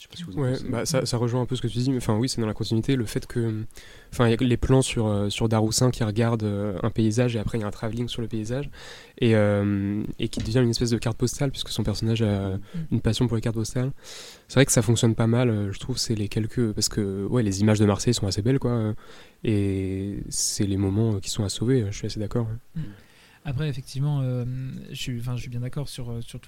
Je 0.00 0.04
sais 0.04 0.08
pas 0.08 0.16
si 0.16 0.22
vous 0.22 0.38
en 0.38 0.42
Ouais, 0.42 0.54
bah, 0.70 0.86
ça, 0.86 1.04
ça 1.04 1.18
rejoint 1.18 1.42
un 1.42 1.44
peu 1.44 1.56
ce 1.56 1.60
que 1.60 1.66
tu 1.66 1.76
dis, 1.76 1.90
mais 1.90 1.98
enfin 1.98 2.16
oui, 2.16 2.26
c'est 2.26 2.40
dans 2.40 2.46
la 2.46 2.54
continuité, 2.54 2.96
le 2.96 3.04
fait 3.04 3.26
que, 3.26 3.64
enfin, 4.10 4.26
il 4.26 4.30
y 4.30 4.32
a 4.32 4.36
les 4.40 4.56
plans 4.56 4.80
sur 4.80 5.06
euh, 5.06 5.28
sur 5.28 5.46
Daroussin 5.46 5.90
qui 5.90 6.02
regarde 6.04 6.42
euh, 6.42 6.78
un 6.82 6.88
paysage 6.88 7.36
et 7.36 7.38
après 7.38 7.58
il 7.58 7.60
y 7.60 7.64
a 7.64 7.66
un 7.66 7.70
travelling 7.70 8.08
sur 8.08 8.22
le 8.22 8.28
paysage 8.28 8.70
et 9.18 9.36
euh, 9.36 10.02
et 10.18 10.28
qui 10.28 10.40
devient 10.40 10.60
une 10.60 10.70
espèce 10.70 10.88
de 10.88 10.96
carte 10.96 11.18
postale 11.18 11.50
puisque 11.50 11.68
son 11.68 11.82
personnage 11.82 12.22
a 12.22 12.58
une 12.90 13.02
passion 13.02 13.26
pour 13.26 13.36
les 13.36 13.42
cartes 13.42 13.56
postales. 13.56 13.92
C'est 14.48 14.54
vrai 14.54 14.64
que 14.64 14.72
ça 14.72 14.80
fonctionne 14.80 15.14
pas 15.14 15.26
mal, 15.26 15.68
je 15.70 15.78
trouve, 15.78 15.98
c'est 15.98 16.14
les 16.14 16.28
quelques 16.28 16.72
parce 16.72 16.88
que 16.88 17.26
ouais, 17.26 17.42
les 17.42 17.60
images 17.60 17.78
de 17.78 17.84
Marseille 17.84 18.14
sont 18.14 18.26
assez 18.26 18.40
belles 18.40 18.58
quoi, 18.58 18.94
et 19.44 20.22
c'est 20.30 20.66
les 20.66 20.78
moments 20.78 21.20
qui 21.20 21.28
sont 21.28 21.44
à 21.44 21.50
sauver. 21.50 21.84
Je 21.90 21.96
suis 21.96 22.06
assez 22.06 22.20
d'accord. 22.20 22.46
ouais. 22.46 22.82
Après, 23.50 23.68
effectivement, 23.68 24.20
euh, 24.22 24.44
je, 24.90 24.94
suis, 24.94 25.20
bien 25.48 25.58
d'accord 25.58 25.88
sur, 25.88 26.12
euh, 26.12 26.20
sur 26.22 26.40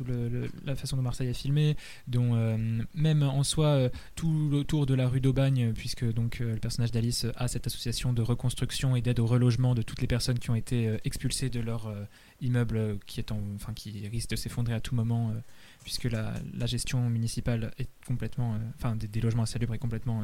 la 0.64 0.76
façon 0.76 0.96
dont 0.96 1.02
Marseille 1.02 1.26
est 1.26 1.34
filmé, 1.34 1.76
dont 2.06 2.36
euh, 2.36 2.56
même 2.94 3.24
en 3.24 3.42
soi, 3.42 3.90
tout 4.14 4.50
autour 4.52 4.86
de 4.86 4.94
la 4.94 5.08
rue 5.08 5.20
d'Aubagne, 5.20 5.72
puisque 5.72 6.04
donc 6.04 6.38
le 6.38 6.54
personnage 6.58 6.92
d'Alice 6.92 7.26
a 7.34 7.48
cette 7.48 7.66
association 7.66 8.12
de 8.12 8.22
reconstruction 8.22 8.94
et 8.94 9.02
d'aide 9.02 9.18
au 9.18 9.26
relogement 9.26 9.74
de 9.74 9.82
toutes 9.82 10.00
les 10.00 10.06
personnes 10.06 10.38
qui 10.38 10.50
ont 10.50 10.54
été 10.54 10.96
expulsées 11.04 11.50
de 11.50 11.58
leur 11.58 11.92
immeuble 12.40 13.00
qui, 13.04 13.18
est 13.18 13.32
en, 13.32 13.40
enfin, 13.56 13.72
qui 13.72 14.06
risque 14.06 14.30
de 14.30 14.36
s'effondrer 14.36 14.74
à 14.74 14.80
tout 14.80 14.94
moment, 14.94 15.34
puisque 15.82 16.04
la, 16.04 16.34
gestion 16.66 17.10
municipale 17.10 17.72
est 17.78 17.90
complètement, 18.06 18.56
enfin, 18.78 18.94
des, 18.94 19.08
des 19.08 19.20
logements 19.20 19.42
insalubres 19.42 19.74
est 19.74 19.78
complètement 19.78 20.22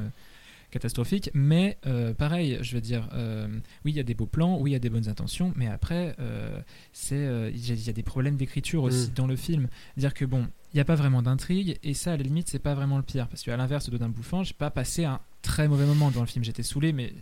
catastrophique. 0.71 1.31
Mais 1.35 1.79
euh, 1.87 2.15
pareil, 2.15 2.59
je 2.63 2.75
veux 2.75 2.81
dire, 2.81 3.09
euh, 3.15 3.49
oui, 3.85 3.93
il 3.93 3.97
y 3.97 4.01
a 4.01 4.03
des 4.05 4.15
beaux 4.15 4.27
plans, 4.27 4.59
oui, 4.59 4.71
il 4.71 4.73
y 4.73 4.77
a 4.77 4.81
des 4.81 4.91
bonnes 4.91 5.09
intentions, 5.09 5.53
mais 5.57 5.67
après, 5.67 6.15
euh, 6.21 6.61
c'est 6.93 7.17
il 7.55 7.69
y, 7.69 7.73
a- 7.73 7.75
il 7.75 7.87
y 7.87 7.91
a 7.91 7.93
des 7.93 8.03
problèmes 8.03 8.37
d'écriture 8.37 8.83
aussi 8.83 9.09
Mm. 9.11 9.15
dans 9.15 9.27
le 9.27 9.37
film. 9.37 9.69
Dire 9.97 10.15
que 10.15 10.25
bon, 10.25 10.47
il 10.73 10.77
n'y 10.77 10.81
a 10.81 10.85
pas 10.85 10.95
vraiment 10.97 11.23
d'intrigue, 11.23 11.79
et 11.83 11.95
ça, 11.95 12.13
à 12.13 12.17
la 12.17 12.23
limite, 12.23 12.49
c'est 12.49 12.59
pas 12.59 12.75
vraiment 12.75 12.97
le 12.97 13.03
pire. 13.03 13.29
Parce 13.29 13.43
qu'à 13.43 13.57
l'inverse 13.57 13.87
de 13.87 13.91
Dodin 13.93 14.09
Bouffant, 14.11 14.45
j'ai 14.45 14.55
pas 14.55 14.71
passé 14.71 15.05
un 15.05 15.21
très 15.43 15.69
mauvais 15.69 15.87
moment 15.87 16.11
dans 16.11 16.21
le 16.21 16.27
film. 16.27 16.45
J'étais 16.45 16.63
saoulé, 16.63 16.93
mais 16.93 17.13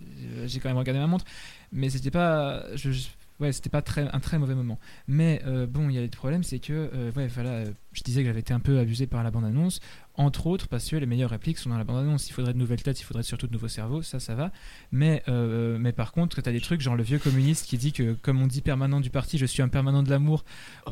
j'ai 0.46 0.58
quand 0.60 0.68
même 0.68 0.78
regardé 0.78 0.98
ma 1.00 1.06
montre. 1.06 1.24
Mais 1.72 1.88
c'était 1.90 2.10
pas. 2.10 2.64
je- 2.76 2.90
je- 2.92 3.08
Ouais, 3.38 3.52
c'était 3.52 3.68
pas 3.68 3.82
très, 3.82 4.08
un 4.10 4.18
très 4.18 4.38
mauvais 4.38 4.54
moment. 4.54 4.78
Mais 5.08 5.42
euh, 5.46 5.66
bon, 5.66 5.90
il 5.90 5.94
y 5.94 5.98
a 5.98 6.00
le 6.00 6.08
problème, 6.08 6.42
c'est 6.42 6.58
que, 6.58 6.72
euh, 6.72 7.12
ouais, 7.16 7.26
voilà, 7.26 7.50
euh, 7.50 7.70
je 7.92 8.02
disais 8.02 8.22
que 8.22 8.26
j'avais 8.28 8.40
été 8.40 8.54
un 8.54 8.60
peu 8.60 8.78
abusé 8.78 9.06
par 9.06 9.22
la 9.22 9.30
bande-annonce. 9.30 9.80
Entre 10.18 10.46
autres 10.46 10.68
parce 10.68 10.88
que 10.88 10.96
les 10.96 11.06
meilleures 11.06 11.30
répliques 11.30 11.58
sont 11.58 11.70
dans 11.70 11.78
la 11.78 11.84
bande-annonce. 11.84 12.28
Il 12.28 12.32
faudrait 12.32 12.52
de 12.52 12.58
nouvelles 12.58 12.82
têtes, 12.82 13.00
il 13.00 13.04
faudrait 13.04 13.22
surtout 13.22 13.46
de 13.46 13.52
nouveaux 13.52 13.68
cerveaux, 13.68 14.02
ça, 14.02 14.20
ça 14.20 14.34
va. 14.34 14.50
Mais, 14.92 15.22
euh, 15.28 15.78
mais 15.78 15.92
par 15.92 16.12
contre, 16.12 16.42
tu 16.42 16.48
as 16.48 16.52
des 16.52 16.60
trucs 16.60 16.80
genre 16.80 16.96
le 16.96 17.02
vieux 17.02 17.18
communiste 17.18 17.66
qui 17.66 17.78
dit 17.78 17.92
que, 17.92 18.14
comme 18.22 18.40
on 18.42 18.46
dit 18.46 18.60
permanent 18.60 19.00
du 19.00 19.10
parti, 19.10 19.38
je 19.38 19.46
suis 19.46 19.62
un 19.62 19.68
permanent 19.68 20.02
de 20.02 20.10
l'amour, 20.10 20.44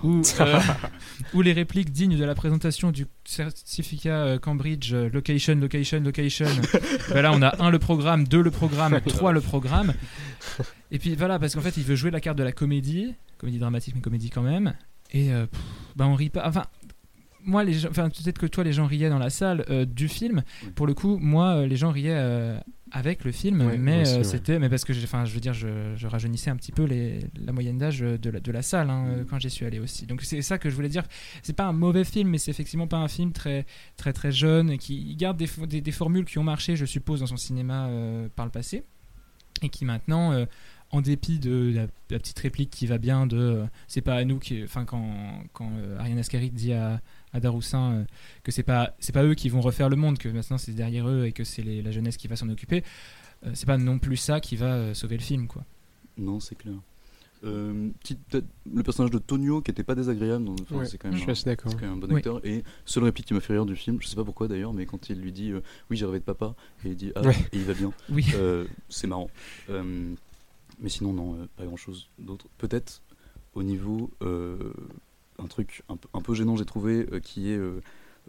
ou, 0.03 0.23
euh, 0.41 0.61
ou 1.35 1.43
les 1.43 1.53
répliques 1.53 1.91
dignes 1.91 2.17
de 2.17 2.25
la 2.25 2.35
présentation 2.35 2.91
du 2.91 3.07
certificat 3.25 4.25
euh, 4.25 4.39
Cambridge, 4.39 4.93
location, 4.93 5.57
location, 5.57 6.01
location. 6.01 6.47
Ben 7.11 7.23
là, 7.23 7.33
on 7.33 7.43
a 7.43 7.63
un 7.63 7.71
le 7.71 7.79
programme, 7.79 8.27
deux 8.27 8.43
le 8.43 8.51
programme, 8.51 9.01
trois 9.07 9.33
le 9.33 9.41
programme. 9.41 9.93
Et 10.91 10.99
puis 10.99 11.15
voilà, 11.17 11.39
parce 11.39 11.55
qu'en 11.55 11.61
fait, 11.61 11.77
il 11.77 11.85
veut 11.85 11.97
jouer 11.97 12.11
la 12.11 12.21
carte 12.21 12.39
de 12.39 12.43
la 12.43 12.53
comédie, 12.53 13.15
comédie 13.39 13.59
dramatique, 13.59 13.95
mais 13.95 14.01
comédie 14.01 14.31
quand 14.31 14.43
même. 14.43 14.75
Et 15.13 15.33
euh, 15.33 15.47
pff, 15.47 15.61
bah 15.97 16.07
on 16.07 16.15
rit 16.15 16.31
pas. 16.31 16.47
Enfin, 16.47 16.65
moi, 17.45 17.63
les 17.65 17.75
gens, 17.75 17.89
enfin 17.91 18.09
peut-être 18.09 18.39
que 18.39 18.47
toi, 18.47 18.65
les 18.65 18.73
gens 18.73 18.87
riaient 18.87 19.11
dans 19.11 19.19
la 19.19 19.31
salle 19.31 19.65
euh, 19.71 19.85
du 19.85 20.09
film. 20.09 20.43
Oui. 20.63 20.71
Pour 20.75 20.87
le 20.87 20.95
coup, 20.95 21.19
moi, 21.19 21.57
euh, 21.57 21.67
les 21.67 21.77
gens 21.77 21.91
riaient 21.91 22.11
euh, 22.15 22.59
avec 22.91 23.25
le 23.25 23.33
film, 23.33 23.73
mais 23.79 24.07
euh, 24.09 24.23
c'était, 24.23 24.59
mais 24.59 24.69
parce 24.69 24.85
que, 24.85 24.93
enfin, 25.05 25.25
je 25.25 25.33
veux 25.35 25.41
dire, 25.41 25.53
je, 25.53 25.95
je 25.97 26.07
rajeunissais 26.07 26.51
un 26.51 26.57
petit 26.57 26.73
peu 26.73 26.85
les, 26.85 27.21
la 27.45 27.53
moyenne 27.53 27.79
d'âge 27.79 28.01
de 28.01 28.31
la, 28.31 28.41
de 28.41 28.53
la 28.53 28.63
salle 28.63 28.89
hein, 28.91 29.07
euh, 29.09 29.25
quand 29.29 29.39
j'y 29.39 29.51
suis 29.51 29.67
allé 29.67 29.79
aussi. 29.81 30.07
Donc 30.07 30.23
c'est 30.23 30.43
ça 30.43 30.59
que 30.59 30.71
je 30.71 30.75
voulais 30.75 30.89
dire. 30.89 31.05
C'est 31.43 31.55
pas 31.57 31.65
un 31.67 31.73
mauvais 31.73 32.05
film, 32.05 32.29
mais 32.31 32.39
c'est 32.39 32.51
effectivement 32.51 32.87
pas 32.87 32.99
un 32.99 33.09
film 33.09 33.33
très, 33.33 33.67
très, 33.97 34.13
très 34.13 34.33
jeune 34.33 34.71
et 34.71 34.79
qui 34.79 35.15
garde 35.17 35.37
des, 35.37 35.47
fo- 35.47 35.67
des, 35.67 35.81
des 35.81 35.93
formules 35.93 36.25
qui 36.25 36.39
ont 36.39 36.45
marché, 36.45 36.77
je 36.77 36.85
suppose, 36.85 37.21
dans 37.21 37.27
son 37.27 37.37
cinéma 37.37 37.89
par 38.37 38.47
le 38.47 38.53
passé 38.53 38.85
et 39.63 39.69
qui 39.69 39.85
maintenant. 39.85 40.47
en 40.91 41.01
dépit 41.01 41.41
de 41.41 41.73
la, 41.75 41.83
la 42.11 42.19
petite 42.21 42.39
réplique 42.39 42.71
qui 42.71 42.87
va 42.87 42.99
bien 42.99 43.27
de 43.27 43.37
euh, 43.37 43.65
c'est 43.89 44.03
pas 44.03 44.15
à 44.15 44.25
nous 44.25 44.39
qui 44.39 44.63
enfin 44.63 44.85
quand 44.85 45.05
quand 45.53 45.69
euh, 45.77 45.99
Ariane 45.99 46.19
Ascari 46.19 46.51
dit 46.51 46.73
à, 46.73 47.01
à 47.35 47.41
Daroussin 47.41 47.93
euh, 47.93 48.05
que 48.45 48.51
c'est 48.53 48.63
pas 48.63 48.95
c'est 49.01 49.13
pas 49.13 49.25
eux 49.25 49.35
qui 49.35 49.51
vont 49.51 49.61
refaire 49.61 49.91
le 49.91 49.97
monde 49.97 50.17
que 50.19 50.29
maintenant 50.31 50.57
c'est 50.57 50.73
derrière 50.73 51.07
eux 51.09 51.27
et 51.27 51.33
que 51.33 51.45
c'est 51.45 51.63
la 51.63 51.91
jeunesse 51.91 52.17
qui 52.17 52.29
va 52.29 52.37
s'en 52.37 52.49
occuper 52.49 52.83
euh, 53.45 53.51
c'est 53.53 53.67
pas 53.67 53.77
non 53.77 53.99
plus 53.99 54.17
ça 54.17 54.41
qui 54.41 54.57
va 54.57 54.73
euh, 54.75 54.95
sauver 54.95 55.17
le 55.19 55.23
film 55.23 55.47
quoi 55.49 55.65
Non, 56.17 56.41
c'est 56.41 56.55
clair. 56.55 56.75
Euh, 57.45 57.91
petite- 58.01 58.39
le 58.73 58.83
personnage 58.83 59.11
de 59.11 59.19
Tonio 59.19 59.61
qui 59.61 59.71
était 59.71 59.83
pas 59.83 59.95
désagréable, 59.95 60.47
dans- 60.47 60.55
enfin, 60.63 60.77
Ouais, 60.77 60.87
c'est 60.87 60.97
quand 60.97 61.09
même 61.09 61.17
Je 61.19 61.21
un- 61.21 61.25
suis 61.25 61.31
assez 61.33 61.45
d'accord. 61.45 61.71
C'est 61.71 61.79
quand 61.79 61.85
même 61.87 61.97
un 61.97 61.99
bon 61.99 62.07
Oui. 62.09 62.17
acteur. 62.17 62.41
Et 62.47 62.65
seule 62.87 63.05
réplique 63.05 63.27
qui 63.27 63.35
m'a 63.35 63.41
fait 63.41 63.53
rire 63.53 63.67
du 63.67 63.77
film, 63.77 63.99
je 64.01 64.07
sais 64.07 64.17
pas 64.17 64.25
pourquoi 64.25 64.49
d'ailleurs, 64.49 64.73
mais 64.73 64.87
quand 64.87 65.11
il 65.11 65.21
lui 65.21 65.31
dit 65.31 65.51
euh, 65.51 65.61
Oui, 65.91 65.99
j'ai 65.99 66.07
rêvé 66.07 66.21
de 66.21 66.25
papa, 66.25 66.55
et 66.87 66.89
il 66.91 66.97
dit 66.97 67.13
Ah, 67.15 67.21
Ouais. 67.21 67.37
et 67.53 67.57
il 67.59 67.65
va 67.65 67.75
bien, 67.75 67.93
oui 68.09 68.25
Euh, 68.35 68.65
c'est 68.89 69.07
marrant. 69.09 69.29
Euh, 69.69 70.15
mais 70.81 70.89
sinon, 70.89 71.13
non, 71.13 71.35
euh, 71.35 71.47
pas 71.59 71.67
grand 71.67 71.77
chose 71.77 72.09
d'autre. 72.19 72.47
Peut-être 72.57 73.03
au 73.55 73.63
niveau. 73.63 74.11
Un 75.39 75.47
truc 75.47 75.83
un 75.89 75.97
peu, 75.97 76.09
un 76.15 76.21
peu 76.23 76.35
gênant, 76.35 76.57
j'ai 76.57 76.65
trouvé, 76.65 77.07
euh, 77.13 77.21
qui 77.21 77.51
est. 77.51 77.57
euh, 77.57 77.81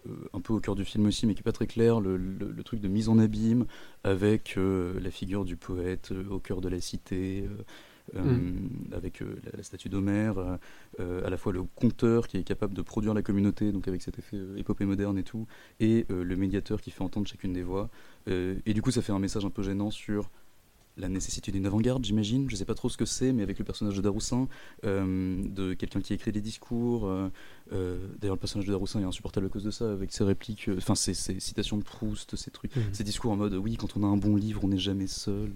euh, 0.07 0.11
un 0.33 0.41
peu 0.41 0.53
au 0.53 0.59
cœur 0.59 0.75
du 0.75 0.85
film 0.85 1.05
aussi, 1.07 1.25
mais 1.25 1.33
qui 1.35 1.39
est 1.39 1.43
pas 1.43 1.51
très 1.53 1.67
clair, 1.67 1.99
le, 2.01 2.17
le- 2.17 2.51
le 2.51 2.63
truc 2.63 2.81
de 2.81 2.87
mise 2.87 3.09
en 3.09 3.17
abîme 3.17 3.65
avec 4.03 4.55
euh, 4.57 4.99
la 4.99 5.09
figure 5.09 5.45
du 5.45 5.55
poète 5.57 6.11
euh, 6.11 6.27
au 6.29 6.39
cœur 6.39 6.61
de 6.61 6.69
la 6.69 6.81
cité, 6.81 7.47
euh, 7.47 7.63
euh, 8.17 8.51
avec 8.91 9.21
la, 9.21 9.27
la 9.57 9.63
statue 9.63 9.89
d'Homère, 9.89 10.37
à 10.99 11.29
la 11.29 11.37
fois 11.37 11.51
le 11.53 11.63
conteur 11.63 12.27
qui 12.27 12.37
est 12.37 12.43
capable 12.43 12.73
de 12.73 12.81
produire 12.81 13.13
la 13.13 13.23
communauté, 13.23 13.71
donc 13.71 13.87
avec 13.87 14.01
cet 14.01 14.19
effet 14.19 14.37
épopée 14.57 14.85
moderne 14.85 15.17
et 15.17 15.23
tout, 15.23 15.47
et 15.79 16.05
le 16.09 16.35
médiateur 16.35 16.81
qui 16.81 16.91
fait 16.91 17.01
entendre 17.01 17.27
chacune 17.27 17.53
des 17.53 17.63
voix. 17.63 17.89
Et 18.27 18.73
du 18.73 18.81
coup, 18.81 18.91
ça 18.91 19.01
fait 19.01 19.11
un 19.11 19.19
message 19.19 19.43
un 19.45 19.49
peu 19.49 19.63
gênant 19.63 19.89
sur 19.91 20.29
la 20.97 21.09
nécessité 21.09 21.51
d'une 21.51 21.65
avant-garde, 21.65 22.05
j'imagine. 22.05 22.49
Je 22.49 22.55
sais 22.55 22.65
pas 22.65 22.73
trop 22.75 22.89
ce 22.89 22.97
que 22.97 23.05
c'est, 23.05 23.33
mais 23.33 23.43
avec 23.43 23.59
le 23.59 23.65
personnage 23.65 23.95
de 23.97 24.01
Daroussin, 24.01 24.47
euh, 24.85 25.35
de 25.47 25.73
quelqu'un 25.73 25.99
qui 26.01 26.13
écrit 26.13 26.31
des 26.31 26.41
discours. 26.41 27.05
euh, 27.07 27.29
euh, 27.73 27.97
D'ailleurs, 28.19 28.35
le 28.35 28.39
personnage 28.39 28.65
de 28.67 28.71
Daroussin 28.71 29.01
est 29.01 29.05
insupportable 29.05 29.47
à 29.47 29.49
cause 29.49 29.63
de 29.63 29.71
ça, 29.71 29.91
avec 29.91 30.11
ses 30.13 30.23
répliques, 30.23 30.69
euh, 30.69 30.77
enfin 30.77 30.95
ses, 30.95 31.13
ses 31.13 31.39
citations 31.39 31.77
de 31.77 31.83
Proust, 31.83 32.35
ces 32.35 32.51
trucs, 32.51 32.71
ces 32.93 33.03
discours 33.03 33.31
en 33.31 33.35
mode 33.35 33.53
oui, 33.55 33.75
quand 33.77 33.97
on 33.97 34.03
a 34.03 34.07
un 34.07 34.17
bon 34.17 34.35
livre, 34.35 34.61
on 34.63 34.67
n'est 34.69 34.77
jamais 34.77 35.07
seul. 35.07 35.51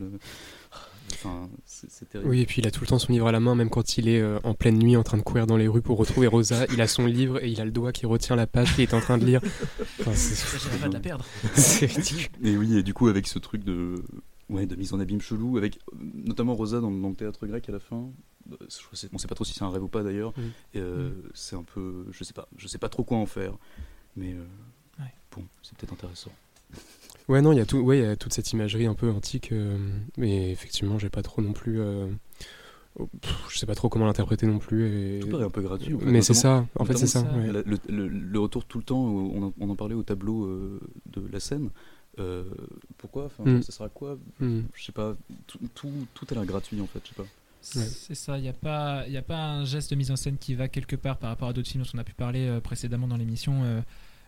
Enfin, 1.13 1.49
c'est 1.65 1.89
c'est 1.89 2.08
terrible. 2.08 2.30
Oui, 2.30 2.41
et 2.41 2.45
puis 2.45 2.62
il 2.62 2.67
a 2.67 2.71
tout 2.71 2.82
le 2.82 2.88
temps 2.88 2.99
son 2.99 3.12
livre 3.12 3.25
à 3.25 3.32
la 3.32 3.39
main, 3.39 3.56
même 3.56 3.71
quand 3.71 3.97
il 3.97 4.08
est 4.08 4.21
euh, 4.21 4.38
en 4.43 4.54
pleine 4.54 4.78
nuit 4.78 4.95
en 4.95 5.02
train 5.02 5.17
de 5.17 5.23
courir 5.23 5.47
dans 5.47 5.58
les 5.58 5.67
rues 5.67 5.82
pour 5.82 5.97
retrouver 5.97 6.28
Rosa. 6.28 6.65
Il 6.71 6.82
a 6.82 6.88
son 6.88 7.08
livre 7.08 7.43
et 7.43 7.49
il 7.49 7.60
a 7.60 7.65
le 7.65 7.71
doigt 7.71 7.91
qui 7.91 8.06
retient 8.06 8.36
la 8.36 8.45
page 8.45 8.75
qu'il 8.75 8.84
est 8.84 8.93
en 8.93 9.02
train 9.02 9.17
de 9.17 9.25
lire. 9.25 9.41
Enfin, 9.99 10.13
c'est- 10.13 10.80
pas 10.80 10.88
de 10.88 10.93
la 10.93 10.99
perdre 10.99 11.25
c'est 11.56 11.88
ridicule. 11.88 12.28
Et 12.43 12.56
oui, 12.56 12.78
et 12.78 12.84
du 12.84 12.93
coup, 12.93 13.08
avec 13.08 13.28
ce 13.28 13.39
truc 13.39 13.63
de, 13.63 13.95
ouais, 14.50 14.66
de 14.66 14.76
mise 14.76 14.94
en 14.94 15.00
abîme 15.00 15.22
chelou, 15.22 15.58
avec 15.58 15.78
euh, 15.94 15.98
notamment 16.26 16.56
Rosa 16.56 16.80
dans, 16.80 16.92
dans 16.92 17.10
le 17.10 17.16
théâtre 17.16 17.46
grec 17.48 17.68
à 17.70 17.72
la 17.72 17.80
fin. 17.80 18.10
euh, 18.52 18.56
je 18.92 18.96
sais- 18.96 19.10
on 19.14 19.18
sait 19.18 19.28
pas 19.28 19.36
trop 19.36 19.46
si 19.46 19.54
c'est 19.54 19.64
un 19.64 19.70
rêve 19.70 19.84
ou 19.84 19.88
pas 19.88 20.04
d'ailleurs. 20.04 20.34
Euh, 20.76 21.12
C'est 21.34 21.56
un 21.56 21.64
peu, 21.64 22.06
je 22.12 22.24
sais 22.24 22.34
pas, 22.34 22.48
je 22.58 22.68
sais 22.68 22.78
pas 22.80 22.90
trop 22.90 23.04
quoi 23.04 23.18
en 23.18 23.26
faire, 23.26 23.54
mais 24.16 24.34
euh, 24.34 24.44
Ouais. 25.00 25.14
bon, 25.36 25.44
c'est 25.62 25.78
peut-être 25.78 25.94
intéressant. 25.94 26.32
Ouais, 27.28 27.44
non, 27.44 27.52
il 27.52 27.58
y 27.60 27.62
a 27.62 27.66
tout, 27.68 27.78
ouais, 27.78 28.00
il 28.00 28.04
y 28.04 28.08
a 28.08 28.16
toute 28.16 28.34
cette 28.34 28.52
imagerie 28.54 28.88
un 28.88 28.96
peu 28.96 29.08
antique, 29.12 29.52
euh, 29.52 29.78
mais 30.18 30.50
effectivement, 30.52 30.98
j'ai 30.98 31.12
pas 31.12 31.22
trop 31.22 31.44
non 31.44 31.54
plus. 31.54 31.80
euh, 31.80 32.08
oh, 32.98 33.08
pff, 33.22 33.46
je 33.52 33.60
sais 33.60 33.68
pas 33.68 33.76
trop 33.76 33.88
comment 33.88 34.06
l'interpréter 34.08 34.48
non 34.48 34.58
plus. 34.58 34.88
Et... 34.88 35.20
Tout 35.20 35.28
paraît 35.30 35.44
un 35.44 35.52
peu 35.52 35.62
gratuit. 35.62 35.94
en 35.94 36.00
fait, 36.00 36.06
mais 36.08 36.24
c'est 36.24 36.34
ça, 36.34 36.66
en 36.74 36.86
fait, 36.86 36.98
c'est 36.98 37.06
ça. 37.06 37.22
ouais. 37.22 37.52
Le, 37.52 37.64
le- 37.88 38.08
le 38.08 38.40
retour 38.40 38.66
tout 38.66 38.80
le 38.80 38.84
temps, 38.84 39.00
on 39.06 39.44
en, 39.44 39.54
on 39.60 39.70
en 39.70 39.76
parlait 39.76 39.94
au 39.94 40.02
tableau 40.02 40.46
euh, 40.46 40.80
de 41.06 41.22
la 41.32 41.40
scène. 41.40 41.70
Euh, 42.19 42.43
pourquoi 42.97 43.25
Enfin, 43.25 43.43
Mm. 43.43 43.62
Ça 43.63 43.71
sert 43.71 43.86
à 43.86 43.89
quoi 43.89 44.17
Hmm. 44.39 44.62
Je 44.75 44.84
sais 44.84 44.91
pas. 44.91 45.15
Tout, 45.47 45.60
tout, 45.75 45.91
tout 46.13 46.25
a 46.32 46.34
l'air 46.36 46.45
gratuit 46.45 46.79
en 46.82 46.88
fait. 46.88 46.99
Je 47.03 47.10
sais 47.10 47.15
pas. 47.15 47.25
C'est 47.62 48.15
ça, 48.15 48.38
il 48.38 48.41
n'y 48.41 48.47
a, 48.49 48.53
pas- 48.53 49.05
y 49.10 49.17
a 49.17 49.21
pas 49.21 49.38
un 49.38 49.65
geste 49.65 49.91
de 49.91 49.95
mise 49.97 50.12
en 50.12 50.15
scène 50.15 50.38
qui 50.38 50.55
va 50.55 50.67
quelque 50.69 50.95
part 50.95 51.17
par 51.17 51.29
rapport 51.29 51.49
à 51.49 51.53
d'autres 51.53 51.67
films 51.69 51.84
dont 51.84 51.89
on 51.95 51.97
a 51.97 52.03
pu 52.05 52.13
parler 52.13 52.47
euh, 52.47 52.62
précédemment 52.62 53.08
dans 53.08 53.17
l'émission. 53.17 53.63
euh, 53.65 53.82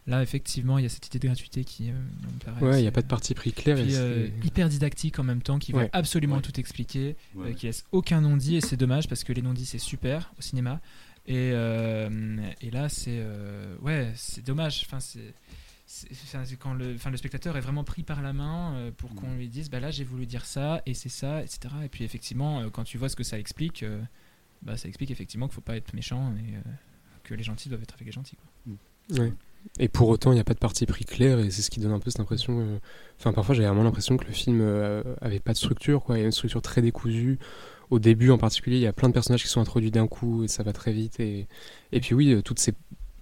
là, 0.07 0.21
effectivement, 0.21 0.77
il 0.79 0.83
y 0.83 0.85
a 0.85 0.89
cette 0.89 1.07
idée 1.07 1.19
de 1.19 1.27
gratuité 1.27 1.63
qui 1.63 1.91
euh, 1.91 1.93
me 1.93 2.43
paraît. 2.43 2.61
Ouais, 2.65 2.79
il 2.79 2.81
n'y 2.81 2.87
a 2.87 2.91
pas 2.91 3.01
de 3.03 3.07
parti 3.07 3.33
pris 3.33 3.53
clair. 3.53 3.77
et 3.79 3.83
Puis, 3.83 3.95
euh, 3.95 4.27
hyper 4.43 4.67
didactique 4.67 5.17
en 5.19 5.23
même 5.23 5.41
temps, 5.41 5.59
qui 5.59 5.73
Ouais. 5.73 5.83
veut 5.83 5.89
absolument 5.93 6.35
Ouais. 6.37 6.41
tout 6.41 6.59
expliquer, 6.59 7.15
euh, 7.37 7.53
qui 7.53 7.67
laisse 7.67 7.85
aucun 7.93 8.19
non-dit, 8.19 8.57
et 8.57 8.61
c'est 8.61 8.75
dommage 8.77 9.07
parce 9.07 9.23
que 9.23 9.31
les 9.31 9.41
non-dits 9.41 9.65
c'est 9.65 9.77
super 9.77 10.33
au 10.37 10.41
cinéma. 10.41 10.81
Et, 11.27 11.51
euh, 11.53 12.09
et 12.61 12.71
là, 12.71 12.89
c'est. 12.89 13.19
euh, 13.21 13.77
ouais, 13.81 14.11
c'est 14.15 14.43
dommage. 14.45 14.83
Enfin, 14.85 14.99
c'est. 14.99 15.33
C'est- 15.91 16.55
quand 16.57 16.73
le, 16.73 16.95
enfin, 16.95 17.09
le 17.09 17.17
spectateur 17.17 17.57
est 17.57 17.61
vraiment 17.61 17.83
pris 17.83 18.03
par 18.03 18.21
la 18.21 18.33
main 18.33 18.73
euh, 18.75 18.91
pour 18.95 19.13
qu'on 19.15 19.27
Mm. 19.31 19.37
lui 19.37 19.47
dise 19.49 19.69
bah 19.69 19.79
là 19.79 19.91
j'ai 19.91 20.03
voulu 20.03 20.25
dire 20.25 20.45
ça 20.45 20.81
et 20.85 20.93
c'est 20.93 21.09
ça 21.09 21.41
etc 21.43 21.73
et 21.83 21.89
puis 21.89 22.03
effectivement 22.03 22.61
euh, 22.61 22.69
quand 22.69 22.83
tu 22.83 22.97
vois 22.97 23.09
ce 23.09 23.15
que 23.15 23.23
ça 23.23 23.37
explique 23.37 23.83
euh, 23.83 24.01
bah, 24.61 24.77
ça 24.77 24.87
explique 24.87 25.11
effectivement 25.11 25.47
qu'il 25.47 25.55
faut 25.55 25.61
pas 25.61 25.75
être 25.75 25.93
méchant 25.93 26.33
et 26.37 26.55
euh, 26.55 26.61
que 27.23 27.33
les 27.33 27.43
gentils 27.43 27.69
doivent 27.69 27.81
être 27.83 27.93
avec 27.95 28.05
les 28.05 28.11
gentils 28.11 28.35
quoi. 28.37 28.73
Ouais. 29.19 29.33
Et 29.79 29.89
pour 29.89 30.07
autant, 30.09 30.31
il 30.31 30.35
n'y 30.35 30.39
a 30.39 30.43
pas 30.43 30.53
de 30.53 30.59
parti 30.59 30.85
pris 30.85 31.05
clair, 31.05 31.37
et 31.39 31.51
c'est 31.51 31.61
ce 31.61 31.69
qui 31.69 31.79
donne 31.81 31.91
un 31.91 31.99
peu 31.99 32.09
cette 32.09 32.19
impression. 32.21 32.59
euh, 32.61 32.79
Enfin, 33.19 33.31
parfois, 33.33 33.53
j'avais 33.53 33.67
vraiment 33.67 33.83
l'impression 33.83 34.15
que 34.17 34.25
le 34.25 34.31
film 34.31 34.59
euh, 34.61 35.03
avait 35.21 35.39
pas 35.39 35.51
de 35.51 35.57
structure, 35.57 36.01
quoi. 36.03 36.17
Il 36.17 36.21
y 36.21 36.23
a 36.23 36.25
une 36.25 36.31
structure 36.31 36.61
très 36.61 36.81
décousue. 36.81 37.37
Au 37.91 37.99
début, 37.99 38.31
en 38.31 38.37
particulier, 38.39 38.77
il 38.77 38.81
y 38.81 38.87
a 38.87 38.93
plein 38.93 39.09
de 39.09 39.13
personnages 39.13 39.43
qui 39.43 39.49
sont 39.49 39.59
introduits 39.61 39.91
d'un 39.91 40.07
coup, 40.07 40.43
et 40.43 40.47
ça 40.47 40.63
va 40.63 40.71
très 40.73 40.93
vite. 40.93 41.19
Et, 41.19 41.47
et 41.91 41.99
puis, 41.99 42.15
oui, 42.15 42.41
toutes 42.43 42.57
ces 42.59 42.73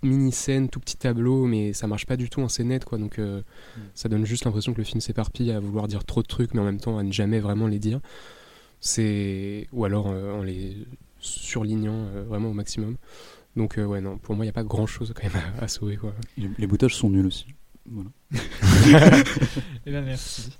mini-scènes, 0.01 0.69
tout 0.69 0.79
petits 0.79 0.97
tableaux, 0.97 1.45
mais 1.45 1.73
ça 1.73 1.87
marche 1.87 2.05
pas 2.05 2.15
du 2.17 2.29
tout 2.29 2.41
en 2.41 2.49
scénette, 2.49 2.85
quoi. 2.85 2.97
Donc, 2.97 3.19
euh, 3.19 3.41
Mm. 3.77 3.81
ça 3.95 4.09
donne 4.09 4.25
juste 4.25 4.45
l'impression 4.45 4.73
que 4.73 4.77
le 4.79 4.83
film 4.83 5.01
s'éparpille 5.01 5.51
à 5.51 5.59
vouloir 5.59 5.87
dire 5.87 6.03
trop 6.05 6.21
de 6.21 6.27
trucs, 6.27 6.53
mais 6.53 6.61
en 6.61 6.65
même 6.65 6.79
temps 6.79 6.97
à 6.97 7.03
ne 7.03 7.11
jamais 7.11 7.39
vraiment 7.39 7.67
les 7.67 7.79
dire. 7.79 7.99
C'est 8.79 9.67
ou 9.73 9.85
alors 9.85 10.07
euh, 10.09 10.33
en 10.39 10.43
les 10.43 10.77
surlignant 11.19 12.05
euh, 12.15 12.23
vraiment 12.27 12.49
au 12.49 12.53
maximum. 12.53 12.95
Donc, 13.55 13.77
euh, 13.77 13.83
ouais, 13.85 13.99
non, 13.99 14.17
pour 14.17 14.35
moi, 14.35 14.45
il 14.45 14.47
n'y 14.47 14.51
a 14.51 14.53
pas 14.53 14.63
grand-chose 14.63 15.13
quand 15.15 15.23
même 15.23 15.41
à, 15.59 15.63
à 15.65 15.67
sauver, 15.67 15.97
quoi. 15.97 16.13
Les, 16.37 16.49
les 16.57 16.67
bruitages 16.67 16.95
sont 16.95 17.09
nuls 17.09 17.25
aussi. 17.25 17.45
Voilà. 17.85 18.09
Eh 19.85 19.91
ben 19.91 20.03
merci. 20.05 20.51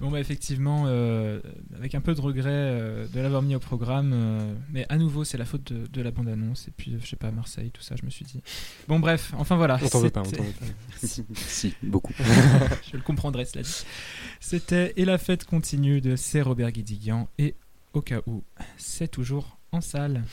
Bon 0.00 0.10
bah 0.10 0.20
effectivement, 0.20 0.84
euh, 0.86 1.40
avec 1.74 1.94
un 1.94 2.00
peu 2.02 2.14
de 2.14 2.20
regret 2.20 2.50
euh, 2.52 3.06
de 3.08 3.20
l'avoir 3.20 3.40
mis 3.42 3.54
au 3.54 3.58
programme, 3.58 4.12
euh, 4.12 4.54
mais 4.70 4.84
à 4.90 4.98
nouveau 4.98 5.24
c'est 5.24 5.38
la 5.38 5.46
faute 5.46 5.72
de, 5.72 5.86
de 5.86 6.02
la 6.02 6.10
bande-annonce 6.10 6.68
et 6.68 6.70
puis 6.76 6.92
euh, 6.94 6.98
je 7.02 7.06
sais 7.08 7.16
pas 7.16 7.30
Marseille, 7.30 7.70
tout 7.70 7.80
ça, 7.82 7.96
je 7.98 8.04
me 8.04 8.10
suis 8.10 8.24
dit. 8.26 8.42
Bon 8.88 8.98
bref, 9.00 9.32
enfin 9.38 9.56
voilà. 9.56 9.78
On 9.82 9.88
t'en 9.88 10.00
veut 10.00 10.10
pas, 10.10 10.20
on 10.20 10.24
c'était- 10.24 10.36
t'en 10.38 10.42
veut 10.44 10.52
pas. 10.52 10.66
Merci. 10.90 11.24
si, 11.34 11.74
beaucoup. 11.82 12.12
je 12.92 12.96
le 12.96 13.02
comprendrai 13.02 13.46
cela 13.46 13.62
dit. 13.62 13.84
C'était 14.40 14.92
Et 14.96 15.06
la 15.06 15.16
fête 15.18 15.44
continue 15.44 16.00
de 16.02 16.14
C. 16.16 16.42
Robert 16.42 16.72
Guédiguian 16.72 17.28
et 17.38 17.54
au 17.94 18.02
cas 18.02 18.20
où, 18.26 18.44
c'est 18.76 19.08
toujours 19.08 19.58
en 19.72 19.80
salle. 19.80 20.24